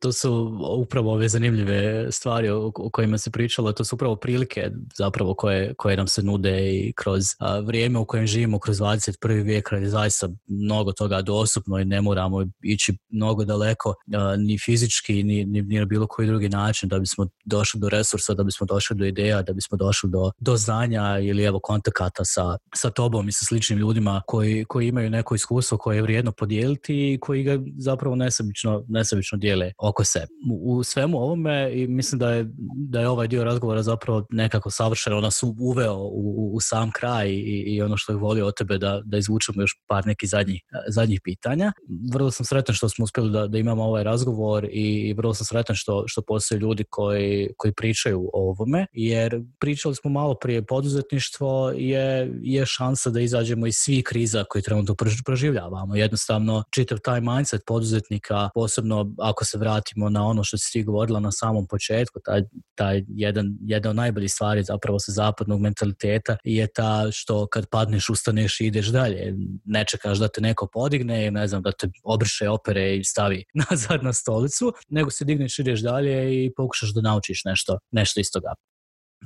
[0.00, 5.34] to su upravo ove zanimljive stvari o, kojima se pričalo, to su upravo prilike zapravo
[5.34, 9.44] koje, koje nam se nude i kroz a, vrijeme u kojem živimo kroz 21.
[9.44, 15.22] vijek je zaista mnogo toga dostupno i ne moramo ići mnogo daleko a, ni fizički
[15.22, 18.66] ni, ni, ni na bilo koji drugi način da bismo došli do resursa, da bismo
[18.66, 23.28] došli do ideja, da bismo došli do, do znanja ili evo kontakata sa, sa tobom
[23.28, 27.42] i sa sličnim ljudima koji, koji imaju neko iskustvo koje je vrijedno podijeliti i koji
[27.42, 30.26] ga zapravo nesebično, nesebično dijele oko sebe.
[30.62, 32.46] U svemu ovome i mislim da je,
[32.88, 37.64] da je ovaj dio razgovora zapravo nekako savršeno nas uveo u, u sam kraj i,
[37.66, 41.20] i ono što je volio od tebe da, da izvučemo još par nekih zadnjih, zadnjih
[41.24, 41.72] pitanja.
[42.12, 45.76] Vrlo sam sretan što smo uspjeli da, da imamo ovaj razgovor i vrlo sam sretan
[45.76, 51.72] što, što postoje ljudi koji, koji pričaju o ovome, jer pričali smo malo prije, poduzetništvo
[51.76, 55.96] je, je šansa da izađemo iz svih kriza koje trenutno proživljavamo.
[55.96, 61.20] Jednostavno, čitav taj mindset poduzetnika, posebno ako se vratimo na ono što si ti govorila
[61.20, 62.42] na samom početku, taj,
[62.74, 68.08] taj jedan, jedan od najboljih stvari zapravo sa zapadnog mentaliteta je ta što kad padneš
[68.08, 69.34] ustaneš i ideš dalje.
[69.64, 74.04] Ne čekaš da te neko podigne, ne znam, da te obriše opere i stavi nazad
[74.04, 78.54] na stolicu, nego se digneš ideš dalje i pokušaš da naučiš nešto, nešto iz toga.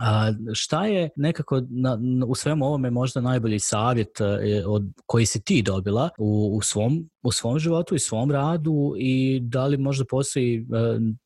[0.01, 5.45] A šta je nekako na, u svemu ovome možda najbolji savjet e, od, koji si
[5.45, 10.05] ti dobila u, u, svom, u svom životu i svom radu i da li možda
[10.11, 10.63] postoji e,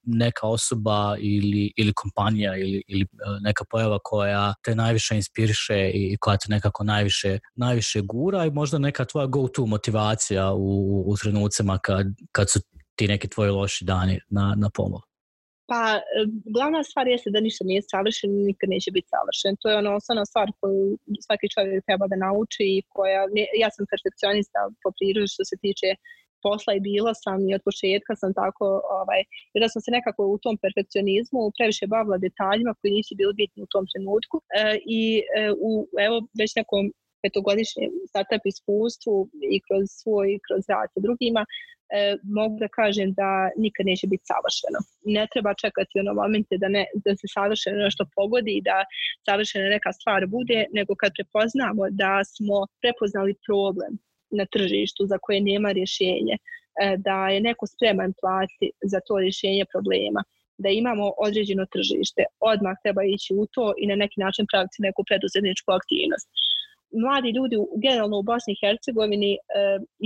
[0.03, 3.07] neka osoba ili, ili kompanija ili, ili e,
[3.41, 8.79] neka pojava koja te najviše inspiriše i koja te nekako najviše, najviše gura i možda
[8.79, 12.61] neka tvoja go-to motivacija u, u trenucima kad, kad su
[12.95, 15.10] ti neki tvoji loši dani na, na pomoć?
[15.71, 15.83] Pa,
[16.57, 19.53] glavna stvar jeste da ništa nije savršeno i nikad neće biti savršen.
[19.61, 20.85] To je ono osnovna stvar koju
[21.27, 23.21] svaki čovjek treba da nauči i koja,
[23.63, 25.89] ja sam perfekcionista po prirodi što se tiče
[26.45, 28.67] posla i bila sam i od početka sam tako,
[28.99, 29.21] ovaj,
[29.53, 33.61] jer da sam se nekako u tom perfekcionizmu previše bavila detaljima koji nisu bili bitni
[33.63, 34.45] u tom trenutku e,
[34.99, 35.71] i e, u,
[36.07, 36.83] evo, već nekom
[37.23, 39.15] petogodišnjem startup iskustvu
[39.55, 43.31] i kroz svoj, kroz rad sa drugima, e, mogu da kažem da
[43.65, 44.79] nikad neće biti savršeno.
[45.17, 48.79] Ne treba čekati ono momente da, ne, da se savršeno nešto pogodi i da
[49.27, 53.93] savršena neka stvar bude, nego kad prepoznamo da smo prepoznali problem
[54.39, 56.41] na tržištu za koje nema rješenje, e,
[57.07, 60.23] da je neko spreman plati za to rješenje problema,
[60.63, 65.01] da imamo određeno tržište, odmah treba ići u to i na neki način praviti neku
[65.09, 66.29] preduzetničku aktivnost
[67.03, 69.33] mladi ljudi generalno u Bosni i Hercegovini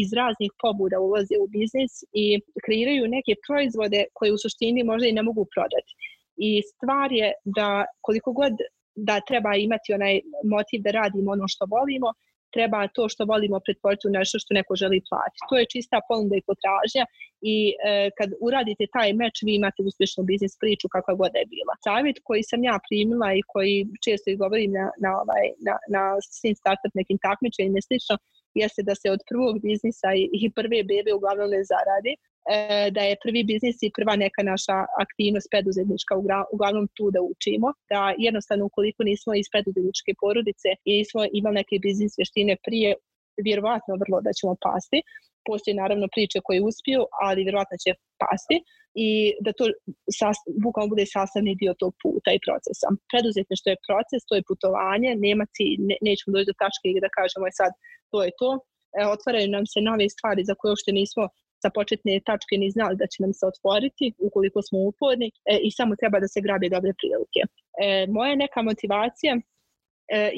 [0.03, 1.93] iz raznih pobuda ulaze u biznis
[2.25, 2.27] i
[2.65, 5.93] kreiraju neke proizvode koje u suštini možda i ne mogu prodati.
[6.37, 8.53] I stvar je da koliko god
[8.95, 10.21] da treba imati onaj
[10.55, 12.09] motiv da radimo ono što volimo,
[12.55, 15.47] treba to što volimo pretvoriti u nešto što neko želi platiti.
[15.49, 17.05] To je čista ponuda i potražnja
[17.53, 17.75] i e,
[18.19, 21.75] kad uradite taj meč vi imate uspješnu biznis priču kakva god je bila.
[21.87, 26.03] Savjet koji sam ja primila i koji često i govorim na, na, ovaj, na, na
[26.39, 28.15] svim startup nekim takmičenjima i slično,
[28.63, 32.13] jeste da se od prvog biznisa i, i prve bebe uglavnom ne zaradi,
[32.97, 36.15] da je prvi biznis i prva neka naša aktivnost preduzetnička
[36.55, 41.75] uglavnom tu da učimo, da jednostavno ukoliko nismo iz preduzetničke porodice i nismo imali neke
[41.87, 42.91] biznis vještine prije,
[43.47, 44.99] vjerovatno vrlo da ćemo pasti.
[45.49, 47.91] Postoje naravno priče koje uspiju, ali vjerovatno će
[48.23, 48.57] pasti
[49.05, 49.09] i
[49.45, 49.65] da to
[50.65, 52.89] bukvalno bude sastavni dio tog puta i procesa.
[53.13, 57.45] Preduzetništvo je proces, to je putovanje, nema cilj, ne, nećemo doći do tačke da kažemo
[57.49, 57.73] je sad
[58.11, 58.51] to je to.
[58.99, 61.25] E, otvaraju nam se nove stvari za koje uopšte nismo
[61.65, 65.71] sa početne tačke ni znali da će nam se otvoriti ukoliko smo uporni e, i
[65.79, 67.41] samo treba da se grabe dobre prilike.
[67.85, 69.41] E, moja neka motivacija e,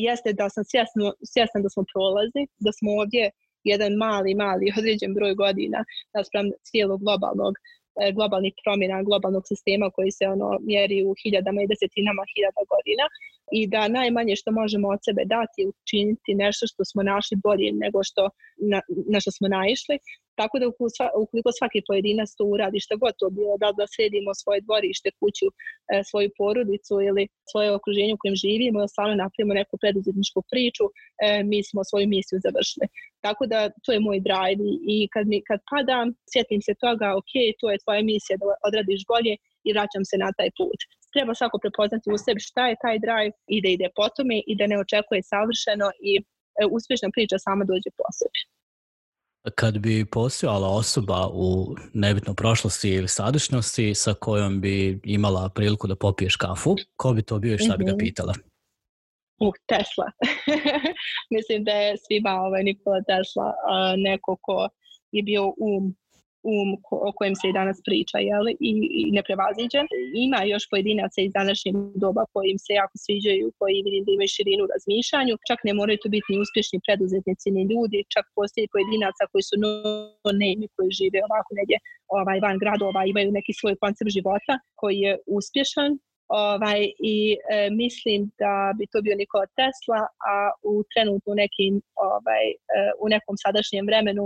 [0.07, 3.24] jeste da sam svjesno, svjesna da smo prolazi, da smo ovdje
[3.72, 5.81] jedan mali, mali određen broj godina
[6.14, 7.55] naspram cijelog globalnog
[8.03, 13.05] E, globalnih promjena, globalnog sistema koji se ono mjeri u hiljadama i desetinama hiljada godina
[13.53, 17.72] i da najmanje što možemo od sebe dati je učiniti nešto što smo našli bolje
[17.72, 18.22] nego što
[18.70, 18.80] na,
[19.12, 19.99] na što smo naišli
[20.40, 20.66] Tako da
[21.22, 25.47] ukoliko svaki pojedinac to uradi što god to bilo, da da sredimo svoje dvorište, kuću,
[25.51, 25.55] e,
[26.11, 30.94] svoju porodicu ili svoje okruženje u kojem živimo, da stvarno napravimo neku preduzetničku priču, e,
[31.51, 32.86] mi smo svoju misiju završili.
[33.24, 34.62] Tako da to je moj drive
[34.94, 39.03] i kad, mi, kad padam, sjetim se toga, ok, to je tvoja misija da odradiš
[39.12, 39.34] bolje
[39.66, 40.80] i vraćam se na taj put.
[41.16, 44.52] Treba svako prepoznati u sebi šta je taj drive i da ide po tome i
[44.58, 46.22] da ne očekuje savršeno i e,
[46.76, 48.40] uspješna priča sama dođe po sebi.
[49.60, 55.96] Kad bi postojala osoba u nebitno prošlosti ili sadašnjosti sa kojom bi imala priliku da
[55.96, 57.98] popiješ kafu, ko bi to bio i šta bi ga mhm.
[57.98, 58.34] pitala?
[59.40, 60.08] Uh, Tesla.
[61.34, 64.68] Mislim da je svima ovaj Nikola Tesla uh, neko ko
[65.12, 65.96] je bio um
[66.53, 66.68] um
[67.09, 69.86] o kojem se i danas priča jeli, i, i neprevaziđen.
[70.26, 71.74] Ima još pojedinaca iz današnjeg
[72.05, 75.34] doba koji im se jako sviđaju, koji vidim da imaju širinu u razmišljanju.
[75.49, 79.55] Čak ne moraju to biti ni uspješni preduzetnici ni ljudi, čak postoji pojedinaca koji su
[79.62, 79.70] no
[80.42, 81.76] name koji žive ovako negdje
[82.18, 85.90] ovaj, van gradova, imaju neki svoj koncept života koji je uspješan,
[86.28, 86.80] ovaj,
[87.12, 90.01] i e, mislim da bi to bio Nikola Tesla,
[90.32, 90.34] a
[90.72, 91.72] u trenutku nekim,
[92.09, 92.55] ovaj, e,
[93.05, 94.24] u nekom sadašnjem vremenu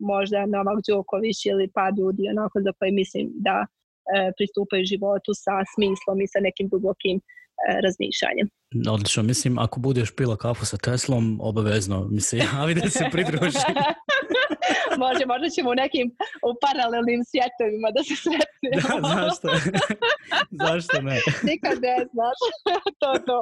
[0.00, 3.66] možda Novak Đoković ili pa ljudi onako za koje mislim da e,
[4.36, 7.22] pristupaju životu sa smislom i sa nekim dubokim e,
[7.84, 8.46] razmišljanjem.
[8.94, 13.58] Odlično, mislim, ako budeš pila kafu sa Teslom, obavezno mi se javi da se pridruži.
[15.04, 16.06] Može, možda ćemo u nekim
[16.48, 19.00] u paralelnim svjetovima da se sretnemo.
[19.00, 19.48] Da, zašto?
[20.64, 21.18] zašto ne?
[21.50, 22.38] Nikad ne znaš.
[23.00, 23.38] to, to.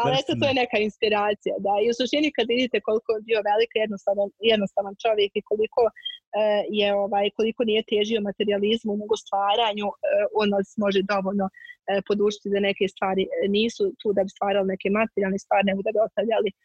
[0.00, 1.54] Ali eto, to je neka inspiracija.
[1.66, 1.74] Da.
[1.82, 6.60] I u suštini kad vidite koliko je bio velik jednostavan, jednostavan čovjek i koliko uh,
[6.80, 12.52] je ovaj, koliko nije težio materializmu nego stvaranju, uh, on nas može dovoljno uh, podučiti
[12.54, 13.22] da neke stvari
[13.56, 16.56] nisu tu da bi stvarali neke materijalne stvari, nego da bi ostavljali E,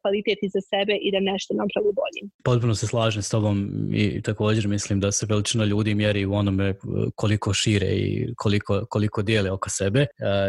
[0.00, 2.30] kvalitet za sebe i da nešto napravi boljim.
[2.44, 6.68] Potpuno se slažem s tobom i također mislim da se veličina ljudi mjeri u onome
[6.68, 6.74] e,
[7.14, 10.00] koliko šire i koliko, koliko dijele oko sebe.
[10.00, 10.06] E,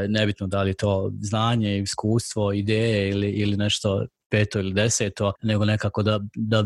[0.07, 6.03] nebitno da li to znanje, iskustvo, ideje ili, ili nešto peto ili deseto, nego nekako
[6.03, 6.63] da, da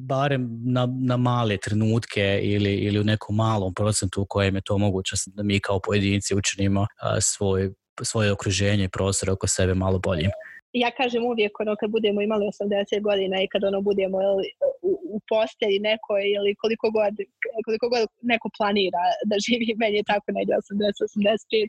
[0.00, 4.78] barem na, na male trenutke ili, ili u nekom malom procentu u kojem je to
[4.78, 6.86] moguće da mi kao pojedinci učinimo
[7.20, 7.70] svoj,
[8.02, 10.30] svoje okruženje i prostor oko sebe malo boljim
[10.82, 14.46] ja kažem uvijek ono kad budemo imali 80 godina i kad ono budemo ili,
[14.90, 17.14] u, u postelji nekoj ili koliko god,
[17.66, 18.02] koliko god
[18.32, 21.68] neko planira da živi, meni je tako negdje 80-85,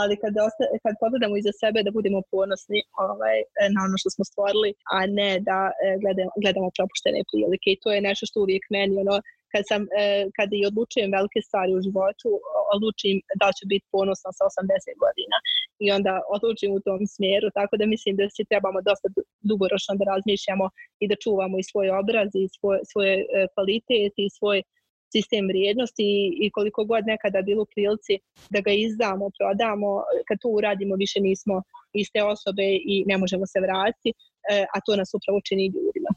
[0.00, 3.38] ali kad, osta, kad pogledamo iza sebe da budemo ponosni ovaj,
[3.74, 7.68] na ono što smo stvorili, a ne da e, gledamo, gledamo propuštene prilike.
[7.70, 9.16] I to je nešto što uvijek meni ono,
[9.52, 10.04] kad, sam, e,
[10.36, 12.28] kad i odlučujem velike stvari u životu,
[12.74, 15.36] odlučim da ću biti ponosna sa 80 godina
[15.78, 19.08] i onda odlučim u tom smjeru, tako da mislim da se trebamo dosta
[19.50, 20.66] dugoročno da razmišljamo
[21.02, 24.62] i da čuvamo i svoj obraz i svoje, svoje e, kvalitet i svoj
[25.14, 28.14] sistem vrijednosti i, i koliko god nekada bilo u prilici
[28.54, 29.90] da ga izdamo, prodamo,
[30.28, 31.56] kad to uradimo više nismo
[32.02, 36.10] iste osobe i ne možemo se vratiti, e, a to nas upravo čini ljudima.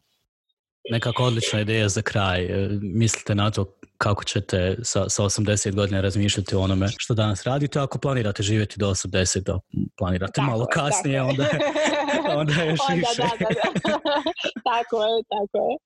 [0.95, 2.39] Nekako odlična ideja za kraj.
[2.45, 3.61] E, mislite na to
[3.97, 7.79] kako ćete sa, sa 80 godina razmišljati o onome što danas radite.
[7.79, 9.59] Ako planirate živjeti do 80, da
[9.97, 11.29] planirate tako malo kasnije, tako.
[11.29, 11.45] onda,
[12.39, 13.21] onda još onda, više.
[13.21, 13.99] Da, da, da.
[14.71, 15.77] tako je, tako je.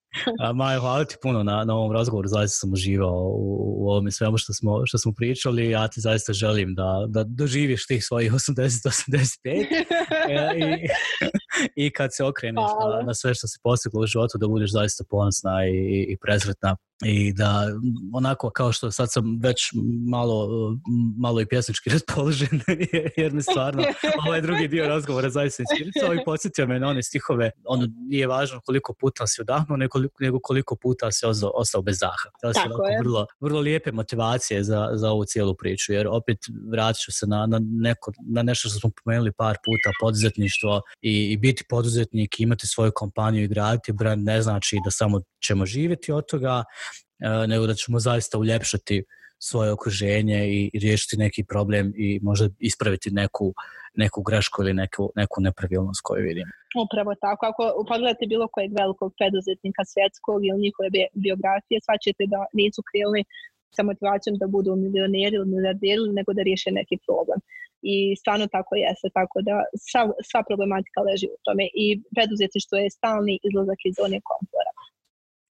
[0.54, 4.38] Maja, hvala ti puno na, na ovom razgovoru, zaista sam uživao u, u ovome svemu
[4.38, 9.36] što smo, što smo pričali, ja ti zaista želim da, da doživiš tih svojih 80-85
[9.46, 9.66] e,
[10.58, 10.88] i,
[11.76, 15.04] i kad se okreneš na, na sve što se postiglo u životu, da budeš zaista
[15.10, 16.76] ponosna i, i presretna
[17.06, 17.68] i da
[18.14, 19.62] onako kao što sad sam već
[20.10, 20.50] malo,
[21.18, 22.62] malo i pjesnički raspoložen
[23.18, 23.84] jer mi stvarno
[24.28, 28.62] ovaj drugi dio razgovora zaista inspirisao i podsjetio me na one stihove ono nije važno
[28.66, 29.78] koliko puta si udahnuo
[30.20, 32.30] nego koliko puta si ostao, ostao bez daha.
[32.42, 32.60] To su
[33.04, 36.38] vrlo, vrlo lijepe motivacije za, za ovu cijelu priču jer opet
[36.72, 41.32] vratit ću se na, na, neko, na nešto što smo pomenuli par puta poduzetništvo i,
[41.32, 46.12] i biti poduzetnik imati svoju kompaniju i graditi brand ne znači da samo ćemo živjeti
[46.12, 46.64] od toga
[47.48, 49.04] nego da ćemo zaista uljepšati
[49.40, 53.54] svoje okruženje i riješiti neki problem i možda ispraviti neku,
[53.96, 56.48] neku grešku ili neku, neku nepravilnost koju vidim.
[56.86, 57.46] Upravo tako.
[57.52, 60.88] Ako pogledate bilo kojeg velikog preduzetnika svjetskog ili njihove
[61.26, 63.22] biografije, svačete da nisu krilni
[63.76, 67.40] sa motivacijom da budu milioneri ili milijarderi, nego da riješe neki problem.
[67.94, 69.56] I stvarno tako jeste, tako da
[69.88, 71.86] sva, sva problematika leži u tome i
[72.64, 74.72] što je stalni izlazak iz zone komfora.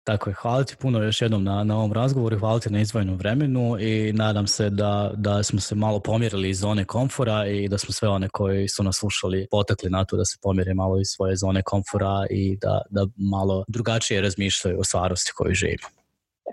[0.03, 3.15] Tako je, hvala ti puno još jednom na, na ovom razgovoru, hvala ti na izvojenom
[3.15, 7.77] vremenu i nadam se da, da smo se malo pomjerili iz zone komfora i da
[7.77, 11.07] smo sve one koji su nas slušali potekli na to da se pomjere malo iz
[11.15, 15.87] svoje zone komfora i da, da malo drugačije razmišljaju o stvarnosti koju živimo.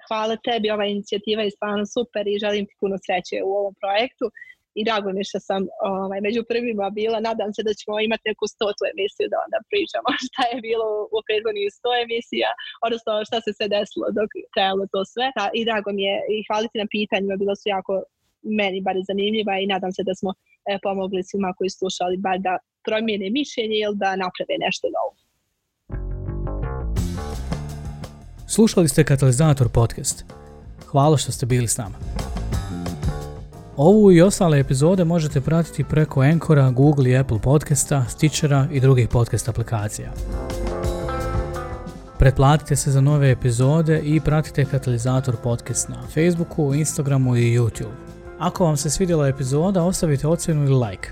[0.09, 4.31] Hvala tebi, ova inicijativa je stvarno super i želim ti puno sreće u ovom projektu
[4.79, 5.61] i drago mi što sam
[5.93, 7.19] ovaj, među prvima bila.
[7.29, 11.19] Nadam se da ćemo imati neku stotu emisiju da onda pričamo šta je bilo u
[11.27, 12.51] prethodnih sto emisija,
[12.87, 15.27] odnosno šta se sve desilo dok trajalo to sve.
[15.59, 17.95] I drago mi je i hvala ti na pitanjima, bilo su jako
[18.59, 20.31] meni bar zanimljiva i nadam se da smo
[20.71, 22.55] e, pomogli svima koji slušali bar da
[22.87, 25.13] promijene mišljenje ili da naprave nešto novo.
[28.55, 30.25] Slušali ste Katalizator podcast.
[30.87, 31.97] Hvala što ste bili s nama.
[33.83, 39.09] Ovu i ostale epizode možete pratiti preko Enkora, Google i Apple podcasta, Stitchera i drugih
[39.09, 40.13] podcast aplikacija.
[42.19, 47.95] Pretplatite se za nove epizode i pratite Katalizator podcast na Facebooku, Instagramu i YouTube.
[48.39, 51.09] Ako vam se svidjela epizoda, ostavite ocjenu ili like.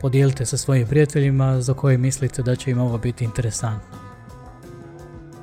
[0.00, 3.98] Podijelite sa svojim prijateljima za koje mislite da će im ovo biti interesantno.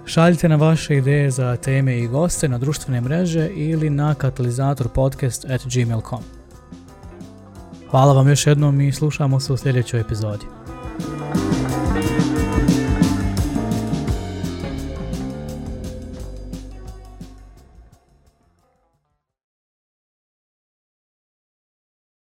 [0.05, 5.61] Šaljite na vaše ideje za teme i goste na društvene mreže ili na katalizatorpodcast at
[5.65, 6.34] gmail.com.
[7.95, 10.45] Hvala vam još jednom i slušamo se u sljedećoj epizodi.